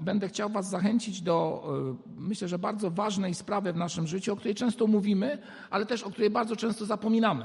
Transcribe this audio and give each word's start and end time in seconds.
będę 0.00 0.28
chciał 0.28 0.50
Was 0.50 0.70
zachęcić 0.70 1.22
do, 1.22 1.64
e, 1.90 2.20
myślę, 2.20 2.48
że 2.48 2.58
bardzo 2.58 2.90
ważnej 2.90 3.34
sprawy 3.34 3.72
w 3.72 3.76
naszym 3.76 4.06
życiu, 4.06 4.32
o 4.32 4.36
której 4.36 4.54
często 4.54 4.86
mówimy, 4.86 5.38
ale 5.70 5.86
też 5.86 6.02
o 6.02 6.10
której 6.10 6.30
bardzo 6.30 6.56
często 6.56 6.86
zapominamy. 6.86 7.44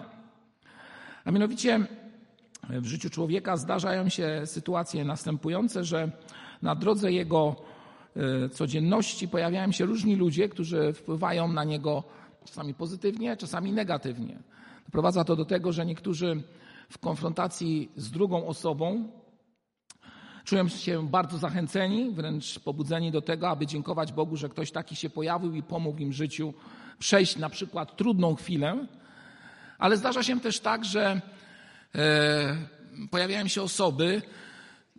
A 1.25 1.31
mianowicie 1.31 1.87
w 2.69 2.85
życiu 2.85 3.09
człowieka 3.09 3.57
zdarzają 3.57 4.09
się 4.09 4.41
sytuacje 4.45 5.05
następujące, 5.05 5.83
że 5.83 6.11
na 6.61 6.75
drodze 6.75 7.11
jego 7.11 7.55
e, 8.15 8.50
codzienności 8.50 9.27
pojawiają 9.27 9.71
się 9.71 9.86
różni 9.86 10.15
ludzie, 10.15 10.49
którzy 10.49 10.93
wpływają 10.93 11.47
na 11.47 11.63
niego 11.63 12.04
czasami 12.45 12.73
pozytywnie, 12.73 13.38
czasami 13.38 13.71
negatywnie. 13.71 14.39
Doprowadza 14.86 15.23
to 15.23 15.36
do 15.36 15.45
tego, 15.45 15.71
że 15.71 15.86
niektórzy 15.86 16.43
w 16.89 16.97
konfrontacji 16.97 17.91
z 17.95 18.11
drugą 18.11 18.47
osobą 18.47 19.07
czują 20.46 20.68
się 20.68 21.08
bardzo 21.08 21.38
zachęceni, 21.38 22.12
wręcz 22.12 22.60
pobudzeni 22.60 23.12
do 23.12 23.21
tego, 23.21 23.50
aby 23.50 23.68
dziękować 23.68 24.12
Bogu, 24.12 24.38
że 24.38 24.49
ktoś 24.49 24.72
taki 24.72 24.95
się 24.95 25.09
pojawił 25.09 25.55
i 25.55 25.63
pomógł 25.63 25.99
im 25.99 26.09
w 26.09 26.13
życiu 26.13 26.54
przejść 26.99 27.38
na 27.38 27.49
przykład 27.49 27.98
trudną 27.98 28.36
chwilę. 28.36 28.88
Ale 29.77 29.98
zdarza 29.98 30.23
się 30.23 30.40
też 30.40 30.59
tak, 30.59 30.85
że 30.85 31.22
e, 31.96 32.58
pojawiają 33.12 33.48
się 33.48 33.62
osoby, 33.62 34.22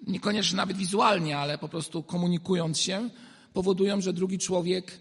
niekoniecznie 0.06 0.56
nawet 0.56 0.76
wizualnie, 0.76 1.38
ale 1.38 1.58
po 1.58 1.68
prostu 1.68 2.02
komunikując 2.02 2.80
się, 2.80 3.10
powodują, 3.52 4.00
że 4.00 4.12
drugi 4.12 4.38
człowiek, 4.38 5.00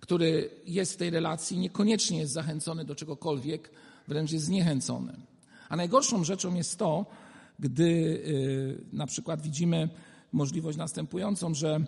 który 0.00 0.50
jest 0.66 0.94
w 0.94 0.96
tej 0.96 1.10
relacji, 1.10 1.58
niekoniecznie 1.58 2.18
jest 2.18 2.32
zachęcony 2.32 2.84
do 2.84 2.94
czegokolwiek, 2.94 3.70
wręcz 4.08 4.32
jest 4.32 4.44
zniechęcony. 4.44 5.16
A 5.68 5.76
najgorszą 5.76 6.24
rzeczą 6.24 6.54
jest 6.54 6.78
to, 6.78 7.06
gdy 7.58 7.84
y, 7.84 8.84
na 8.92 9.06
przykład 9.06 9.42
widzimy 9.42 9.88
możliwość 10.32 10.78
następującą, 10.78 11.54
że 11.54 11.84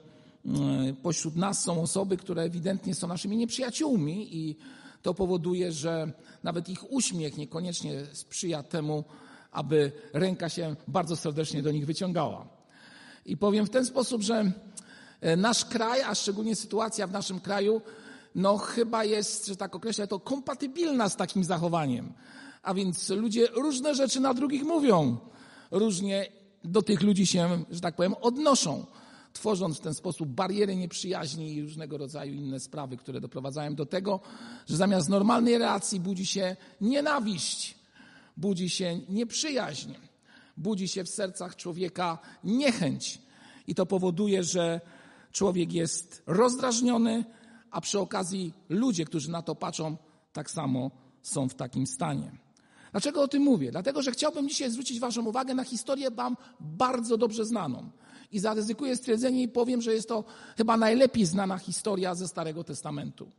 y, 0.90 0.94
pośród 1.02 1.36
nas 1.36 1.64
są 1.64 1.82
osoby, 1.82 2.16
które 2.16 2.42
ewidentnie 2.42 2.94
są 2.94 3.06
naszymi 3.06 3.36
nieprzyjaciółmi 3.36 4.36
i 4.36 4.56
to 5.02 5.14
powoduje, 5.14 5.72
że 5.72 6.12
nawet 6.42 6.68
ich 6.68 6.92
uśmiech 6.92 7.36
niekoniecznie 7.36 7.92
sprzyja 8.12 8.62
temu, 8.62 9.04
aby 9.52 9.92
ręka 10.12 10.48
się 10.48 10.76
bardzo 10.88 11.16
serdecznie 11.16 11.62
do 11.62 11.72
nich 11.72 11.86
wyciągała. 11.86 12.48
I 13.26 13.36
powiem 13.36 13.66
w 13.66 13.70
ten 13.70 13.86
sposób, 13.86 14.22
że 14.22 14.52
y, 15.24 15.36
nasz 15.36 15.64
kraj, 15.64 16.02
a 16.02 16.14
szczególnie 16.14 16.56
sytuacja 16.56 17.06
w 17.06 17.12
naszym 17.12 17.40
kraju, 17.40 17.82
no 18.34 18.58
chyba 18.58 19.04
jest, 19.04 19.46
że 19.46 19.56
tak 19.56 19.76
określę 19.76 20.06
to, 20.06 20.20
kompatybilna 20.20 21.08
z 21.08 21.16
takim 21.16 21.44
zachowaniem. 21.44 22.12
A 22.62 22.74
więc 22.74 23.10
ludzie 23.10 23.46
różne 23.46 23.94
rzeczy 23.94 24.20
na 24.20 24.34
drugich 24.34 24.64
mówią, 24.64 25.16
różnie 25.70 26.26
do 26.64 26.82
tych 26.82 27.02
ludzi 27.02 27.26
się, 27.26 27.64
że 27.70 27.80
tak 27.80 27.96
powiem, 27.96 28.14
odnoszą, 28.20 28.86
tworząc 29.32 29.78
w 29.78 29.80
ten 29.80 29.94
sposób 29.94 30.28
bariery 30.28 30.76
nieprzyjaźni 30.76 31.54
i 31.54 31.62
różnego 31.62 31.98
rodzaju 31.98 32.34
inne 32.34 32.60
sprawy, 32.60 32.96
które 32.96 33.20
doprowadzają 33.20 33.74
do 33.74 33.86
tego, 33.86 34.20
że 34.66 34.76
zamiast 34.76 35.08
normalnej 35.08 35.58
relacji 35.58 36.00
budzi 36.00 36.26
się 36.26 36.56
nienawiść, 36.80 37.74
budzi 38.36 38.70
się 38.70 39.00
nieprzyjaźń, 39.08 39.92
budzi 40.56 40.88
się 40.88 41.04
w 41.04 41.08
sercach 41.08 41.56
człowieka 41.56 42.18
niechęć. 42.44 43.18
I 43.66 43.74
to 43.74 43.86
powoduje, 43.86 44.44
że 44.44 44.80
człowiek 45.32 45.72
jest 45.72 46.22
rozdrażniony, 46.26 47.24
a 47.70 47.80
przy 47.80 47.98
okazji 47.98 48.52
ludzie, 48.68 49.04
którzy 49.04 49.30
na 49.30 49.42
to 49.42 49.54
patrzą, 49.54 49.96
tak 50.32 50.50
samo 50.50 50.90
są 51.22 51.48
w 51.48 51.54
takim 51.54 51.86
stanie. 51.86 52.45
Dlaczego 52.96 53.22
o 53.22 53.28
tym 53.28 53.42
mówię? 53.42 53.70
Dlatego, 53.70 54.02
że 54.02 54.12
chciałbym 54.12 54.48
dzisiaj 54.48 54.70
zwrócić 54.70 55.00
Waszą 55.00 55.24
uwagę 55.26 55.54
na 55.54 55.64
historię 55.64 56.10
Wam 56.10 56.36
bardzo 56.60 57.18
dobrze 57.18 57.44
znaną. 57.44 57.90
I 58.32 58.38
zaryzykuję 58.38 58.96
stwierdzenie 58.96 59.42
i 59.42 59.48
powiem, 59.48 59.82
że 59.82 59.94
jest 59.94 60.08
to 60.08 60.24
chyba 60.56 60.76
najlepiej 60.76 61.26
znana 61.26 61.58
historia 61.58 62.14
ze 62.14 62.28
Starego 62.28 62.64
Testamentu. 62.64 63.30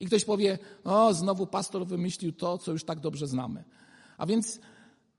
I 0.00 0.06
ktoś 0.06 0.24
powie, 0.24 0.58
o, 0.84 1.14
znowu 1.14 1.46
pastor 1.46 1.86
wymyślił 1.86 2.32
to, 2.32 2.58
co 2.58 2.72
już 2.72 2.84
tak 2.84 3.00
dobrze 3.00 3.26
znamy. 3.26 3.64
A 4.18 4.26
więc 4.26 4.60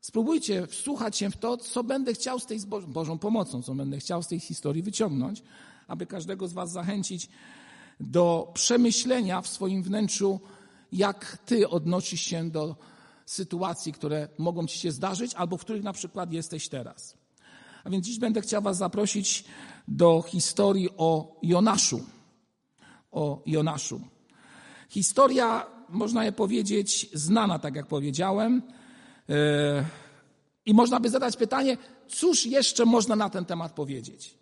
spróbujcie 0.02 0.68
wsłuchać 0.68 1.18
się 1.18 1.30
w 1.30 1.38
to, 1.38 1.58
co 1.58 1.84
będę 1.84 2.14
chciał 2.14 2.40
z 2.40 2.46
tej 2.46 2.60
Bożą 2.88 3.18
pomocą, 3.20 3.62
co 3.62 3.76
będę 3.76 3.98
chciał 3.98 4.24
z 4.24 4.28
tej 4.28 4.40
historii 4.40 4.84
wyciągnąć, 4.84 5.44
aby 5.88 6.06
każdego 6.06 6.48
z 6.48 6.54
Was 6.54 6.72
zachęcić 6.72 7.30
do 8.00 8.52
przemyślenia 8.54 9.42
w 9.42 9.48
swoim 9.48 9.84
wnętrzu, 9.84 10.40
jak 10.92 11.38
Ty 11.46 11.70
odnosisz 11.70 12.22
się 12.22 12.50
do 12.50 12.95
sytuacji, 13.26 13.94
które 13.94 14.28
mogą 14.38 14.68
Ci 14.68 14.80
się 14.80 14.92
zdarzyć, 14.92 15.34
albo 15.34 15.58
w 15.58 15.62
których 15.62 15.84
na 15.84 15.94
przykład 15.94 16.34
jesteś 16.34 16.70
teraz. 16.70 17.18
A 17.84 17.90
więc 17.90 18.06
dziś 18.06 18.20
będę 18.20 18.42
chciał 18.42 18.62
Was 18.62 18.78
zaprosić 18.78 19.46
do 19.88 20.22
historii 20.22 20.90
o 20.98 21.40
Jonaszu. 21.42 22.04
O 23.12 23.42
Jonaszu. 23.46 24.02
Historia, 24.90 25.66
można 25.90 26.26
je 26.26 26.32
powiedzieć, 26.32 27.10
znana, 27.14 27.60
tak 27.60 27.76
jak 27.76 27.88
powiedziałem. 27.88 28.62
E, 29.30 29.86
I 30.66 30.74
można 30.74 31.00
by 31.00 31.10
zadać 31.10 31.38
pytanie, 31.38 31.78
cóż 32.08 32.46
jeszcze 32.46 32.86
można 32.86 33.16
na 33.16 33.30
ten 33.30 33.46
temat 33.46 33.72
powiedzieć? 33.72 34.38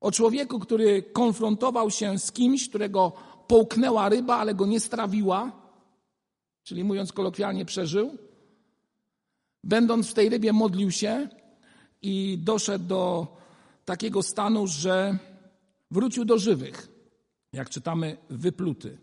O 0.00 0.12
człowieku, 0.12 0.58
który 0.58 1.02
konfrontował 1.02 1.90
się 1.90 2.18
z 2.18 2.32
kimś, 2.32 2.68
którego 2.68 3.12
połknęła 3.46 4.08
ryba, 4.08 4.36
ale 4.36 4.54
go 4.54 4.66
nie 4.66 4.80
strawiła, 4.80 5.59
czyli 6.70 6.84
mówiąc 6.84 7.12
kolokwialnie, 7.12 7.64
przeżył. 7.64 8.18
Będąc 9.64 10.10
w 10.10 10.14
tej 10.14 10.28
rybie, 10.28 10.52
modlił 10.52 10.90
się 10.90 11.28
i 12.02 12.38
doszedł 12.38 12.84
do 12.84 13.36
takiego 13.84 14.22
stanu, 14.22 14.66
że 14.66 15.18
wrócił 15.90 16.24
do 16.24 16.38
żywych, 16.38 16.88
jak 17.52 17.70
czytamy, 17.70 18.16
wypluty. 18.28 18.98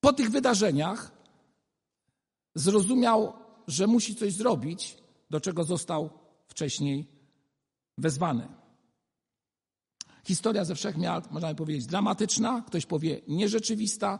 Po 0.00 0.12
tych 0.12 0.30
wydarzeniach 0.30 1.12
zrozumiał, 2.54 3.32
że 3.66 3.86
musi 3.86 4.14
coś 4.14 4.32
zrobić, 4.32 4.96
do 5.30 5.40
czego 5.40 5.64
został 5.64 6.10
wcześniej 6.48 7.06
wezwany. 7.98 8.48
Historia 10.24 10.64
ze 10.64 10.74
wszechmiar, 10.74 11.22
można 11.30 11.48
by 11.48 11.54
powiedzieć, 11.54 11.86
dramatyczna, 11.86 12.62
ktoś 12.66 12.86
powie 12.86 13.20
nierzeczywista, 13.28 14.18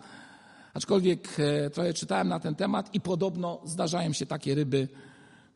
Aczkolwiek 0.75 1.41
e, 1.41 1.71
trochę 1.71 1.95
czytałem 1.95 2.29
na 2.29 2.41
ten 2.41 2.55
temat 2.55 2.95
i 2.95 3.01
podobno 3.01 3.61
zdarzają 3.65 4.13
się 4.13 4.27
takie 4.27 4.55
ryby, 4.55 4.89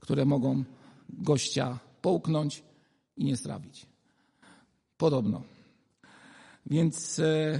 które 0.01 0.25
mogą 0.25 0.65
gościa 1.09 1.79
połknąć 2.03 2.63
i 3.17 3.25
nie 3.25 3.37
strawić. 3.37 3.87
Podobno. 4.97 5.43
Więc 6.67 7.19
e, 7.19 7.59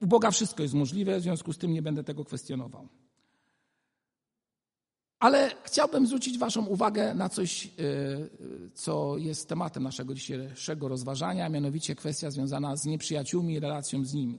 u 0.00 0.06
Boga 0.06 0.30
wszystko 0.30 0.62
jest 0.62 0.74
możliwe, 0.74 1.18
w 1.18 1.22
związku 1.22 1.52
z 1.52 1.58
tym 1.58 1.72
nie 1.72 1.82
będę 1.82 2.04
tego 2.04 2.24
kwestionował. 2.24 2.88
Ale 5.18 5.50
chciałbym 5.64 6.06
zwrócić 6.06 6.38
Waszą 6.38 6.66
uwagę 6.66 7.14
na 7.14 7.28
coś, 7.28 7.66
e, 7.66 7.70
co 8.74 9.16
jest 9.18 9.48
tematem 9.48 9.82
naszego 9.82 10.14
dzisiejszego 10.14 10.88
rozważania, 10.88 11.46
a 11.46 11.48
mianowicie 11.48 11.94
kwestia 11.94 12.30
związana 12.30 12.76
z 12.76 12.86
nieprzyjaciółmi 12.86 13.54
i 13.54 13.60
relacją 13.60 14.04
z 14.04 14.14
nimi. 14.14 14.38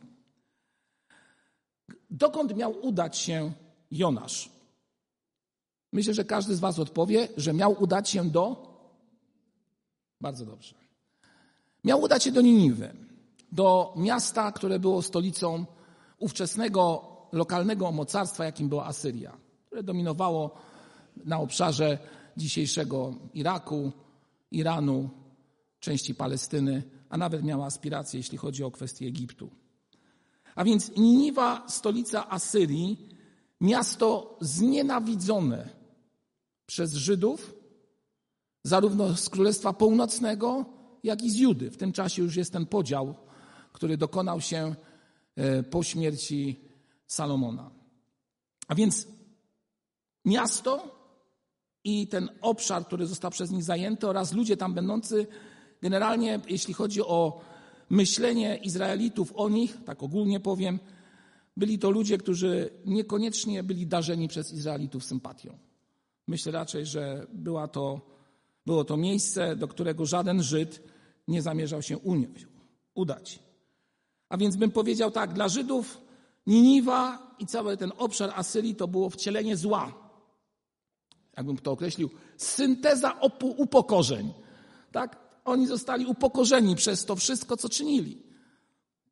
Dokąd 2.10 2.56
miał 2.56 2.86
udać 2.86 3.18
się 3.18 3.52
Jonasz? 3.92 4.50
Myślę, 5.94 6.14
że 6.14 6.26
każdy 6.26 6.56
z 6.56 6.60
Was 6.60 6.80
odpowie, 6.80 7.28
że 7.38 7.54
miał 7.54 7.84
udać 7.84 8.10
się 8.10 8.30
do. 8.30 8.68
Bardzo 10.22 10.46
dobrze. 10.46 10.76
Miał 11.84 12.02
udać 12.02 12.24
się 12.24 12.32
do 12.32 12.42
Niniwy, 12.42 12.94
do 13.52 13.94
miasta, 13.96 14.52
które 14.52 14.80
było 14.80 15.02
stolicą 15.02 15.66
ówczesnego 16.20 17.08
lokalnego 17.32 17.92
mocarstwa, 17.92 18.46
jakim 18.46 18.70
była 18.70 18.86
Asyria, 18.86 19.38
które 19.66 19.84
dominowało 19.84 20.56
na 21.26 21.40
obszarze 21.40 21.98
dzisiejszego 22.38 23.14
Iraku, 23.34 23.92
Iranu, 24.52 25.10
części 25.80 26.16
Palestyny, 26.16 26.84
a 27.10 27.18
nawet 27.18 27.44
miała 27.44 27.66
aspiracje, 27.66 28.20
jeśli 28.20 28.38
chodzi 28.38 28.64
o 28.64 28.72
kwestię 28.72 29.08
Egiptu. 29.08 29.50
A 30.58 30.64
więc 30.64 30.98
Niniwa, 30.98 31.64
stolica 31.68 32.30
Asyrii, 32.30 33.10
miasto 33.62 34.38
znienawidzone 34.42 35.70
przez 36.66 36.94
Żydów, 36.94 37.54
zarówno 38.64 39.18
z 39.18 39.30
Królestwa 39.30 39.74
Północnego, 39.74 40.66
jak 41.04 41.24
i 41.24 41.32
z 41.32 41.36
Judy. 41.36 41.72
W 41.72 41.78
tym 41.78 41.92
czasie 41.92 42.22
już 42.22 42.36
jest 42.36 42.54
ten 42.54 42.66
podział, 42.66 43.16
który 43.74 43.98
dokonał 43.98 44.42
się 44.42 44.76
e, 45.36 45.64
po 45.64 45.84
śmierci 45.84 46.62
Salomona. 47.08 47.72
A 48.68 48.76
więc 48.76 49.08
miasto 50.26 50.96
i 51.84 52.08
ten 52.08 52.30
obszar, 52.42 52.86
który 52.86 53.08
został 53.08 53.32
przez 53.32 53.52
nich 53.52 53.64
zajęty 53.64 54.08
oraz 54.08 54.34
ludzie 54.34 54.58
tam 54.58 54.74
będący, 54.74 55.28
generalnie 55.82 56.40
jeśli 56.48 56.74
chodzi 56.74 57.02
o 57.02 57.42
myślenie 57.90 58.56
Izraelitów 58.56 59.34
o 59.36 59.50
nich, 59.50 59.78
tak 59.86 60.04
ogólnie 60.04 60.40
powiem, 60.40 60.80
byli 61.58 61.80
to 61.80 61.90
ludzie, 61.90 62.18
którzy 62.18 62.70
niekoniecznie 62.86 63.64
byli 63.64 63.88
darzeni 63.88 64.28
przez 64.28 64.54
Izraelitów 64.54 65.06
sympatią. 65.06 65.58
Myślę 66.28 66.52
raczej, 66.52 66.86
że 66.86 67.28
była 67.34 67.68
to, 67.68 68.02
było 68.66 68.84
to 68.84 68.98
miejsce, 68.98 69.56
do 69.56 69.68
którego 69.68 70.06
żaden 70.06 70.44
Żyd 70.44 70.84
nie 71.28 71.42
zamierzał 71.42 71.82
się 71.82 71.98
udać. 72.94 73.40
A 74.30 74.38
więc 74.38 74.56
bym 74.56 74.72
powiedział 74.72 75.12
tak, 75.12 75.34
dla 75.34 75.50
Żydów 75.50 76.02
Niniwa 76.48 77.36
i 77.40 77.46
cały 77.46 77.78
ten 77.78 77.92
obszar 77.98 78.32
Asyrii 78.36 78.76
to 78.76 78.88
było 78.88 79.10
wcielenie 79.10 79.58
zła. 79.58 79.94
Jakbym 81.38 81.58
to 81.58 81.72
określił, 81.72 82.10
synteza 82.38 83.20
upokorzeń. 83.58 84.34
Tak? 84.92 85.27
Oni 85.48 85.68
zostali 85.68 86.06
upokorzeni 86.06 86.76
przez 86.76 87.06
to 87.06 87.16
wszystko, 87.16 87.58
co 87.58 87.70
czynili. 87.70 88.24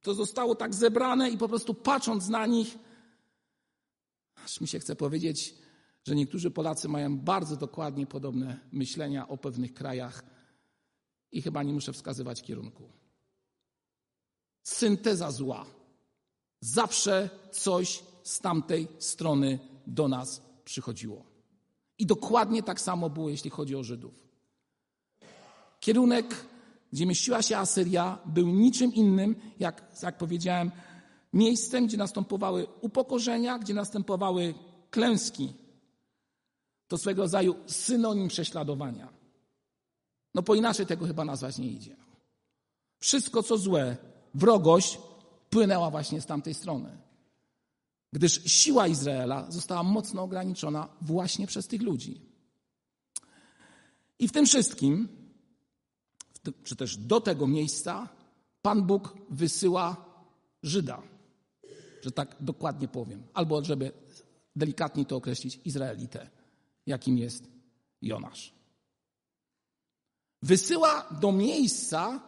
To 0.02 0.14
zostało 0.14 0.56
tak 0.56 0.74
zebrane 0.74 1.30
i 1.30 1.38
po 1.38 1.48
prostu 1.48 1.74
patrząc 1.74 2.30
na 2.30 2.46
nich, 2.46 2.78
aż 4.46 4.62
mi 4.62 4.68
się 4.68 4.80
chce 4.80 4.96
powiedzieć, 4.96 5.56
że 6.08 6.16
niektórzy 6.16 6.52
Polacy 6.52 6.88
mają 6.88 7.20
bardzo 7.20 7.56
dokładnie 7.56 8.08
podobne 8.08 8.60
myślenia 8.72 9.28
o 9.28 9.38
pewnych 9.38 9.74
krajach 9.74 10.24
i 11.32 11.42
chyba 11.42 11.64
nie 11.64 11.74
muszę 11.74 11.94
wskazywać 11.94 12.42
kierunku. 12.42 12.90
Synteza 14.64 15.32
zła. 15.32 15.66
Zawsze 16.62 17.30
coś 17.52 18.04
z 18.24 18.40
tamtej 18.40 18.88
strony 19.00 19.60
do 19.88 20.08
nas 20.08 20.42
przychodziło. 20.66 21.26
I 21.98 22.06
dokładnie 22.06 22.64
tak 22.64 22.82
samo 22.82 23.10
było, 23.10 23.30
jeśli 23.30 23.50
chodzi 23.50 23.76
o 23.76 23.84
Żydów. 23.84 24.35
Kierunek, 25.86 26.46
gdzie 26.94 27.06
mieściła 27.06 27.42
się 27.42 27.58
Asyria, 27.58 28.20
był 28.26 28.48
niczym 28.48 28.94
innym, 28.94 29.36
jak, 29.60 29.84
jak 30.04 30.18
powiedziałem, 30.18 30.72
miejscem, 31.34 31.88
gdzie 31.88 31.98
następowały 31.98 32.68
upokorzenia, 32.82 33.60
gdzie 33.60 33.74
następowały 33.74 34.54
klęski. 34.90 35.54
To 36.88 36.98
swego 36.98 37.22
rodzaju 37.22 37.56
synonim 37.68 38.28
prześladowania. 38.28 39.10
No 40.34 40.44
po 40.44 40.56
inaczej 40.56 40.86
tego 40.86 41.06
chyba 41.06 41.26
nazwać 41.26 41.58
nie 41.58 41.68
idzie. 41.68 41.96
Wszystko, 43.00 43.44
co 43.44 43.58
złe, 43.58 43.98
wrogość 44.34 45.00
płynęła 45.50 45.92
właśnie 45.92 46.22
z 46.22 46.26
tamtej 46.26 46.54
strony. 46.54 46.98
Gdyż 48.14 48.44
siła 48.46 48.88
Izraela 48.88 49.52
została 49.52 49.84
mocno 49.84 50.24
ograniczona 50.24 50.88
właśnie 51.02 51.48
przez 51.48 51.68
tych 51.68 51.82
ludzi. 51.82 52.22
I 54.20 54.28
w 54.28 54.32
tym 54.32 54.46
wszystkim, 54.46 55.15
czy 56.64 56.76
też 56.76 56.98
do 56.98 57.22
tego 57.22 57.48
miejsca, 57.48 58.10
Pan 58.62 58.84
Bóg 58.84 59.16
wysyła 59.30 60.06
Żyda, 60.64 61.02
że 62.02 62.12
tak 62.12 62.36
dokładnie 62.40 62.88
powiem, 62.88 63.24
albo 63.34 63.64
żeby 63.64 63.92
delikatnie 64.56 65.06
to 65.06 65.16
określić, 65.16 65.60
Izraelitę, 65.66 66.30
jakim 66.86 67.18
jest 67.18 67.44
Jonasz. 68.02 68.54
Wysyła 70.42 71.10
do 71.22 71.32
miejsca, 71.32 72.20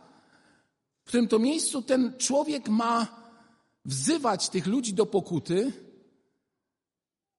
w 1.04 1.08
którym 1.08 1.28
to 1.28 1.40
miejscu 1.40 1.82
ten 1.82 2.18
człowiek 2.18 2.70
ma 2.70 3.08
wzywać 3.86 4.50
tych 4.50 4.68
ludzi 4.68 4.94
do 4.94 5.06
pokuty 5.06 5.74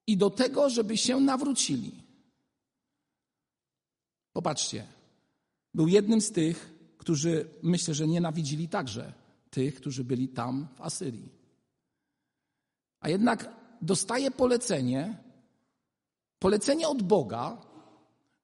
i 0.06 0.16
do 0.16 0.30
tego, 0.30 0.70
żeby 0.70 0.96
się 0.96 1.20
nawrócili. 1.20 1.92
Popatrzcie, 4.32 4.86
był 5.78 5.88
jednym 5.88 6.20
z 6.20 6.32
tych, 6.32 6.75
którzy 6.98 7.50
myślę, 7.62 7.94
że 7.94 8.06
nienawidzili 8.06 8.69
także 8.69 9.12
tych, 9.50 9.75
którzy 9.75 10.04
byli 10.04 10.28
tam 10.28 10.69
w 10.75 10.80
Asyrii. 10.80 11.32
A 13.00 13.08
jednak 13.08 13.50
dostaje 13.82 14.30
polecenie, 14.30 15.22
polecenie 16.38 16.88
od 16.88 17.02
Boga, 17.02 17.58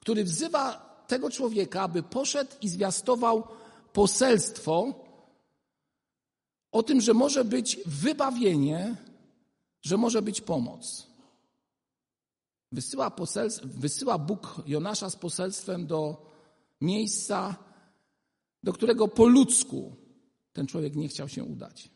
który 0.01 0.25
wzywa 0.25 0.95
tego 1.07 1.31
człowieka, 1.31 1.83
aby 1.83 2.03
poszedł 2.03 2.51
i 2.61 2.69
zwiastował 2.69 3.47
poselstwo 3.93 4.95
o 6.73 6.83
tym, 6.83 7.01
że 7.01 7.15
może 7.15 7.45
być 7.45 7.81
wybawienie, 7.87 8.97
że 9.83 9.97
może 9.97 10.23
być 10.23 10.41
pomoc. 10.41 11.07
Wysyła, 12.73 13.13
wysyła 13.65 14.19
Bóg 14.19 14.63
Jonasza 14.67 15.11
z 15.11 15.17
poselstwem 15.17 15.87
do 15.87 16.34
miejsca, 16.85 17.57
do 18.63 18.73
którego 18.73 19.09
po 19.09 19.27
ludzku 19.27 19.97
ten 20.53 20.67
człowiek 20.67 20.97
nie 20.97 21.09
chciał 21.09 21.29
się 21.29 21.45
udać. 21.45 21.91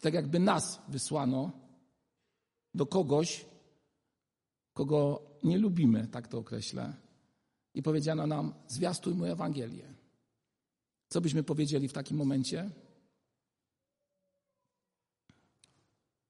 Tak 0.00 0.14
jakby 0.14 0.38
nas 0.38 0.82
wysłano 0.88 1.52
do 2.74 2.86
kogoś, 2.86 3.46
kogo 4.72 5.22
nie 5.42 5.58
lubimy, 5.58 6.08
tak 6.08 6.28
to 6.28 6.38
określę, 6.38 6.94
i 7.74 7.82
powiedziano 7.82 8.26
nam: 8.26 8.54
zwiastuj 8.68 9.14
mu 9.14 9.24
Ewangelię. 9.24 9.94
Co 11.08 11.20
byśmy 11.20 11.42
powiedzieli 11.42 11.88
w 11.88 11.92
takim 11.92 12.16
momencie? 12.16 12.70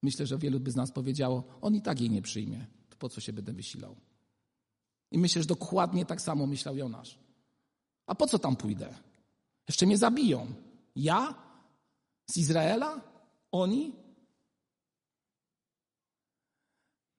Myślę, 0.02 0.26
że 0.26 0.38
wielu 0.38 0.60
by 0.60 0.70
z 0.70 0.76
nas 0.76 0.92
powiedziało, 0.92 1.44
on 1.60 1.74
i 1.74 1.82
tak 1.82 2.00
jej 2.00 2.10
nie 2.10 2.22
przyjmie, 2.22 2.66
to 2.88 2.96
po 2.96 3.08
co 3.08 3.20
się 3.20 3.32
będę 3.32 3.52
wysilał? 3.52 3.96
I 5.12 5.18
myślę, 5.18 5.42
że 5.42 5.48
dokładnie 5.48 6.06
tak 6.06 6.20
samo 6.20 6.46
myślał 6.46 6.76
Jonasz. 6.76 7.18
A 8.06 8.14
po 8.14 8.26
co 8.26 8.38
tam 8.38 8.56
pójdę? 8.56 8.94
Jeszcze 9.68 9.86
mnie 9.86 9.98
zabiją. 9.98 10.46
Ja? 10.96 11.34
Z 12.30 12.36
Izraela? 12.36 13.00
Oni? 13.52 13.92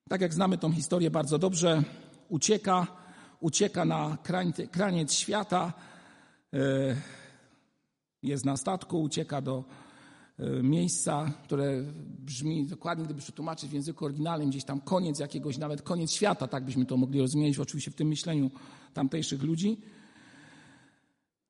Tak 0.08 0.20
jak 0.20 0.34
znamy 0.34 0.58
tą 0.58 0.72
historię 0.72 1.10
bardzo 1.10 1.38
dobrze, 1.38 1.82
ucieka, 2.28 2.86
ucieka 3.40 3.84
na 3.84 4.18
kraniec 4.70 5.12
świata, 5.12 5.72
e, 6.52 6.58
jest 8.22 8.44
na 8.44 8.56
statku, 8.56 9.02
ucieka 9.02 9.40
do 9.40 9.64
miejsca, 10.62 11.32
które 11.44 11.82
brzmi 12.18 12.66
dokładnie, 12.66 13.04
gdyby 13.04 13.20
przetłumaczyć 13.20 13.70
w 13.70 13.72
języku 13.72 14.04
oryginalnym, 14.04 14.50
gdzieś 14.50 14.64
tam 14.64 14.80
koniec 14.80 15.18
jakiegoś, 15.18 15.58
nawet 15.58 15.82
koniec 15.82 16.12
świata, 16.12 16.48
tak 16.48 16.64
byśmy 16.64 16.86
to 16.86 16.96
mogli 16.96 17.20
rozumieć, 17.20 17.58
oczywiście 17.58 17.90
w 17.90 17.94
tym 17.94 18.08
myśleniu 18.08 18.50
tamtejszych 18.94 19.42
ludzi. 19.42 19.80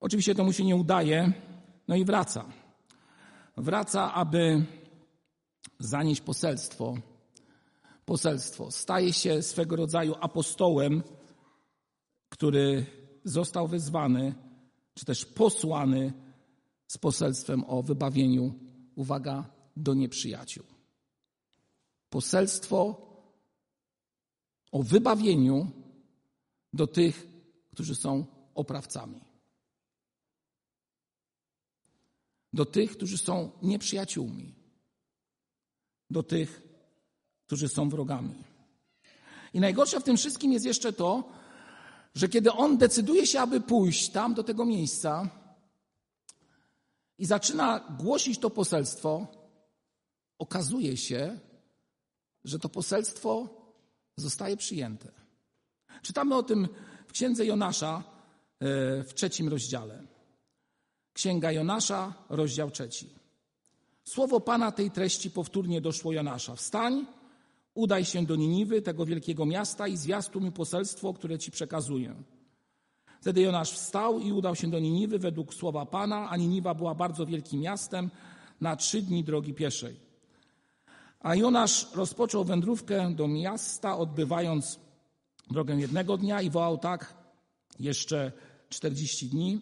Oczywiście 0.01 0.35
to 0.35 0.45
mu 0.45 0.53
się 0.53 0.65
nie 0.65 0.77
udaje, 0.77 1.33
no 1.89 1.97
i 1.97 2.05
wraca. 2.05 2.45
Wraca, 3.57 4.15
aby 4.15 4.67
zanieść 5.79 6.21
poselstwo. 6.21 6.95
Poselstwo. 8.05 8.71
Staje 8.71 9.13
się 9.13 9.43
swego 9.43 9.77
rodzaju 9.77 10.15
apostołem, 10.21 11.03
który 12.29 12.87
został 13.25 13.69
wezwany, 13.69 14.35
czy 14.95 15.05
też 15.05 15.25
posłany 15.25 16.13
z 16.87 16.99
poselstwem 16.99 17.65
o 17.67 17.83
wybawieniu 17.83 18.64
uwaga, 18.97 19.51
do 19.77 19.95
nieprzyjaciół. 19.95 20.65
Poselstwo 22.11 23.07
o 24.73 24.83
wybawieniu 24.83 25.71
do 26.73 26.87
tych, 26.87 27.27
którzy 27.73 27.95
są 27.95 28.27
oprawcami. 28.55 29.21
Do 32.53 32.65
tych, 32.65 32.93
którzy 32.93 33.19
są 33.19 33.51
nieprzyjaciółmi. 33.63 34.55
Do 36.11 36.23
tych, 36.23 36.63
którzy 37.47 37.69
są 37.69 37.89
wrogami. 37.89 38.45
I 39.55 39.61
najgorsze 39.61 40.01
w 40.01 40.05
tym 40.05 40.17
wszystkim 40.17 40.53
jest 40.53 40.65
jeszcze 40.65 40.93
to, 40.93 41.33
że 42.15 42.29
kiedy 42.29 42.53
on 42.53 42.79
decyduje 42.79 43.27
się, 43.27 43.41
aby 43.41 43.61
pójść 43.61 44.11
tam 44.11 44.35
do 44.35 44.45
tego 44.45 44.65
miejsca, 44.65 45.29
i 47.19 47.27
zaczyna 47.27 47.97
głosić 47.99 48.39
to 48.39 48.51
poselstwo, 48.51 49.27
okazuje 50.39 50.97
się, 50.97 51.39
że 52.45 52.59
to 52.59 52.69
poselstwo 52.69 53.49
zostaje 54.17 54.57
przyjęte. 54.57 55.13
Czytamy 56.03 56.37
o 56.37 56.43
tym 56.43 56.69
w 57.07 57.13
księdze 57.13 57.47
Jonasza 57.47 58.03
e, 58.61 59.03
w 59.03 59.15
trzecim 59.15 59.49
rozdziale. 59.49 60.03
Księga 61.13 61.53
Jonasza, 61.53 62.15
rozdział 62.29 62.71
trzeci. 62.71 63.11
Słowo 64.05 64.41
Pana 64.41 64.73
tej 64.73 64.91
treści 64.91 65.31
powtórnie 65.31 65.81
doszło 65.81 66.13
Jonasza. 66.13 66.55
Wstań, 66.57 67.07
udaj 67.75 68.05
się 68.05 68.27
do 68.27 68.37
Niniwy, 68.37 68.83
tego 68.83 69.07
wielkiego 69.07 69.47
miasta 69.47 69.89
i 69.89 69.97
zwiastuj 69.97 70.43
mi 70.43 70.53
poselstwo, 70.53 71.15
które 71.15 71.39
ci 71.39 71.51
przekazuję. 71.51 72.15
Wtedy 73.25 73.41
Jonasz 73.41 73.73
wstał 73.73 74.21
i 74.21 74.33
udał 74.33 74.57
się 74.57 74.71
do 74.71 74.79
Niniwy 74.79 75.19
według 75.19 75.55
słowa 75.55 75.87
Pana, 75.87 76.31
a 76.31 76.37
Niniwa 76.37 76.75
była 76.75 76.95
bardzo 76.95 77.27
wielkim 77.27 77.61
miastem 77.61 78.11
na 78.61 78.77
trzy 78.77 79.03
dni 79.03 79.25
drogi 79.25 79.55
pieszej. 79.55 79.97
A 81.21 81.35
Jonasz 81.35 81.95
rozpoczął 81.95 82.45
wędrówkę 82.45 83.15
do 83.15 83.29
miasta, 83.29 83.99
odbywając 83.99 84.81
drogę 85.51 85.75
jednego 85.75 86.17
dnia 86.17 86.43
i 86.43 86.51
wołał 86.51 86.79
tak, 86.79 87.15
jeszcze 87.81 88.33
czterdzieści 88.69 89.29
dni 89.29 89.61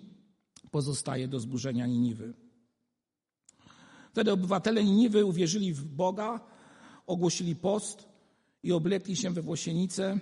pozostaje 0.70 1.28
do 1.28 1.40
zburzenia 1.40 1.86
Niniwy. 1.86 2.34
Wtedy 4.12 4.32
obywatele 4.32 4.84
Niniwy 4.84 5.24
uwierzyli 5.24 5.74
w 5.74 5.84
Boga, 5.84 6.40
ogłosili 7.06 7.56
post 7.56 8.08
i 8.62 8.72
oblekli 8.72 9.16
się 9.16 9.30
we 9.30 9.42
włosienice, 9.42 10.18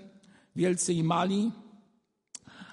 wielcy 0.56 0.94
i 0.94 1.02
mali, 1.02 1.52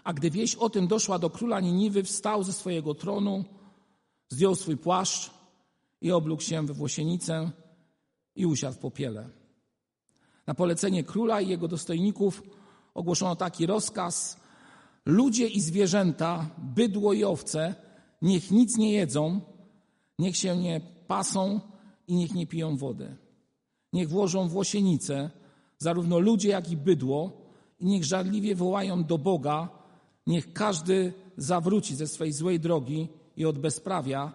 A 0.08 0.14
gdy 0.14 0.32
wieść 0.32 0.56
o 0.56 0.70
tym 0.70 0.88
doszła 0.88 1.20
do 1.20 1.30
króla 1.30 1.60
Niniwy, 1.60 2.04
wstał 2.04 2.44
ze 2.44 2.54
swojego 2.54 2.96
tronu, 2.96 3.46
zdjął 4.30 4.56
swój 4.56 4.78
płaszcz 4.78 5.32
i 6.02 6.12
oblógł 6.12 6.42
się 6.42 6.66
we 6.66 6.74
włosienicę 6.74 7.52
i 8.36 8.46
usiadł 8.46 8.76
w 8.76 8.80
popiele. 8.80 9.30
Na 10.48 10.54
polecenie 10.54 11.04
króla 11.04 11.42
i 11.42 11.50
jego 11.50 11.68
dostojników 11.68 12.44
ogłoszono 12.94 13.36
taki 13.36 13.66
rozkaz: 13.66 14.40
Ludzie 15.06 15.48
i 15.48 15.62
zwierzęta, 15.62 16.50
bydło 16.58 17.14
i 17.14 17.24
owce, 17.24 17.76
niech 18.22 18.52
nic 18.52 18.78
nie 18.78 18.94
jedzą, 18.94 19.42
niech 20.20 20.38
się 20.38 20.58
nie 20.58 20.82
pasą 21.08 21.60
i 22.08 22.16
niech 22.16 22.34
nie 22.34 22.48
piją 22.48 22.78
wody. 22.78 23.16
Niech 23.94 24.10
włożą 24.10 24.48
włosienice, 24.48 25.32
zarówno 25.78 26.20
ludzie, 26.20 26.50
jak 26.50 26.72
i 26.72 26.78
bydło, 26.78 27.32
i 27.80 27.86
niech 27.86 28.06
żarliwie 28.06 28.56
wołają 28.56 29.04
do 29.04 29.18
Boga, 29.18 29.77
niech 30.28 30.54
każdy 30.54 31.14
zawróci 31.38 31.96
ze 31.96 32.08
swej 32.08 32.34
złej 32.34 32.60
drogi 32.60 33.08
i 33.38 33.46
od 33.46 33.60
bezprawia 33.60 34.34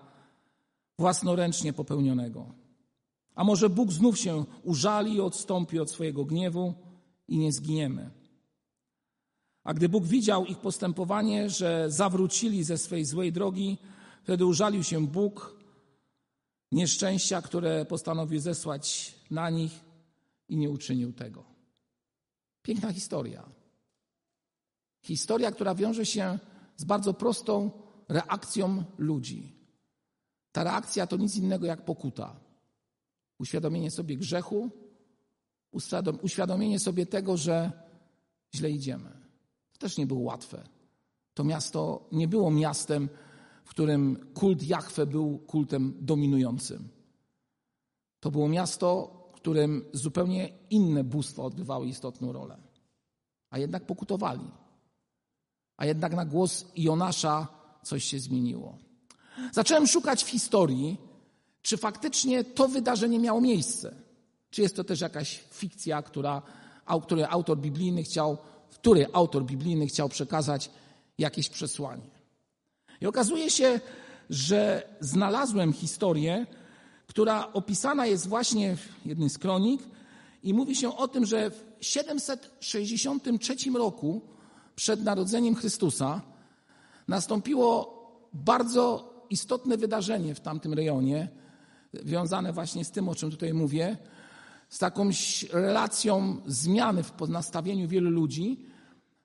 własnoręcznie 0.99 1.73
popełnionego. 1.73 2.55
A 3.35 3.45
może 3.45 3.71
Bóg 3.71 3.93
znów 3.93 4.19
się 4.19 4.45
użali 4.63 5.15
i 5.15 5.21
odstąpi 5.21 5.79
od 5.79 5.91
swojego 5.91 6.25
gniewu 6.25 6.75
i 7.29 7.39
nie 7.39 7.53
zginiemy. 7.53 8.11
A 9.65 9.75
gdy 9.75 9.89
Bóg 9.89 10.05
widział 10.05 10.47
ich 10.47 10.59
postępowanie, 10.59 11.51
że 11.51 11.91
zawrócili 11.91 12.65
ze 12.65 12.79
swej 12.79 13.05
złej 13.05 13.33
drogi, 13.33 13.79
wtedy 14.23 14.47
użalił 14.47 14.85
się 14.85 15.07
Bóg 15.07 15.63
nieszczęścia, 16.73 17.43
które 17.43 17.85
postanowił 17.85 18.41
zesłać 18.41 19.15
na 19.31 19.51
nich 19.51 19.73
i 20.49 20.57
nie 20.57 20.71
uczynił 20.71 21.13
tego. 21.13 21.45
Piękna 22.63 22.93
historia. 22.93 23.62
Historia, 25.03 25.53
która 25.53 25.75
wiąże 25.75 26.07
się 26.07 26.39
z 26.77 26.85
bardzo 26.85 27.15
prostą 27.15 27.71
reakcją 28.09 28.85
ludzi. 28.99 29.53
Ta 30.53 30.65
reakcja 30.65 31.07
to 31.07 31.17
nic 31.17 31.37
innego 31.37 31.67
jak 31.67 31.85
pokuta. 31.85 32.37
Uświadomienie 33.39 33.91
sobie 33.91 34.17
grzechu, 34.17 34.71
uświadomienie 36.23 36.79
sobie 36.79 37.07
tego, 37.07 37.37
że 37.37 37.73
źle 38.55 38.71
idziemy. 38.71 39.11
To 39.73 39.79
też 39.79 39.99
nie 39.99 40.07
było 40.07 40.21
łatwe. 40.21 40.65
To 41.35 41.45
miasto 41.45 42.09
nie 42.13 42.29
było 42.29 42.51
miastem, 42.51 43.09
w 43.65 43.71
którym 43.71 44.31
kult 44.35 44.63
Jahwe 44.63 45.07
był 45.07 45.39
kultem 45.39 45.95
dominującym. 46.01 46.89
To 48.21 48.31
było 48.31 48.49
miasto, 48.49 49.19
w 49.33 49.33
którym 49.33 49.85
zupełnie 49.93 50.59
inne 50.71 51.05
bóstwa 51.05 51.43
odgrywały 51.43 51.87
istotną 51.87 52.33
rolę. 52.33 52.59
A 53.51 53.59
jednak 53.59 53.87
pokutowali. 53.87 54.62
A 55.83 55.87
jednak 55.87 56.15
na 56.15 56.25
głos 56.25 56.65
Jonasza 56.77 57.47
coś 57.83 58.05
się 58.05 58.19
zmieniło. 58.19 58.79
Zacząłem 59.53 59.87
szukać 59.87 60.25
w 60.25 60.29
historii, 60.29 60.97
czy 61.63 61.77
faktycznie 61.77 62.45
to 62.45 62.69
wydarzenie 62.69 63.19
miało 63.19 63.41
miejsce. 63.41 63.95
Czy 64.51 64.63
jest 64.63 64.77
to 64.77 64.85
też 64.85 65.01
jakaś 65.01 65.45
fikcja, 65.51 66.03
która, 66.03 66.43
który 67.03 67.27
autor 67.27 67.59
biblijny 67.59 68.03
chciał, 68.03 68.39
który 68.71 69.07
autor 69.13 69.45
biblijny 69.45 69.87
chciał 69.87 70.09
przekazać 70.09 70.71
jakieś 71.19 71.49
przesłanie. 71.49 72.11
I 73.01 73.07
okazuje 73.07 73.51
się, 73.51 73.81
że 74.31 74.89
znalazłem 75.01 75.73
historię, 75.73 76.47
która 77.07 77.53
opisana 77.53 78.07
jest 78.07 78.29
właśnie 78.29 78.77
w 78.77 79.07
jednym 79.07 79.31
z 79.31 79.39
kronik 79.39 79.83
i 80.43 80.55
mówi 80.55 80.77
się 80.77 80.97
o 80.97 81.09
tym, 81.09 81.27
że 81.27 81.51
w 81.51 81.65
763 81.81 83.57
roku 83.75 84.33
przed 84.75 85.05
narodzeniem 85.05 85.55
Chrystusa 85.55 86.21
nastąpiło 87.09 88.03
bardzo 88.33 89.13
istotne 89.31 89.77
wydarzenie 89.77 90.35
w 90.35 90.41
tamtym 90.41 90.75
rejonie, 90.75 91.29
wiązane 91.95 92.53
właśnie 92.53 92.85
z 92.85 92.91
tym, 92.91 93.09
o 93.09 93.15
czym 93.15 93.31
tutaj 93.31 93.55
mówię, 93.55 93.97
z 94.69 94.79
taką 94.79 95.11
relacją 95.53 96.37
zmiany 96.47 97.03
w 97.03 97.29
nastawieniu 97.29 97.89
wielu 97.89 98.11
ludzi 98.11 98.67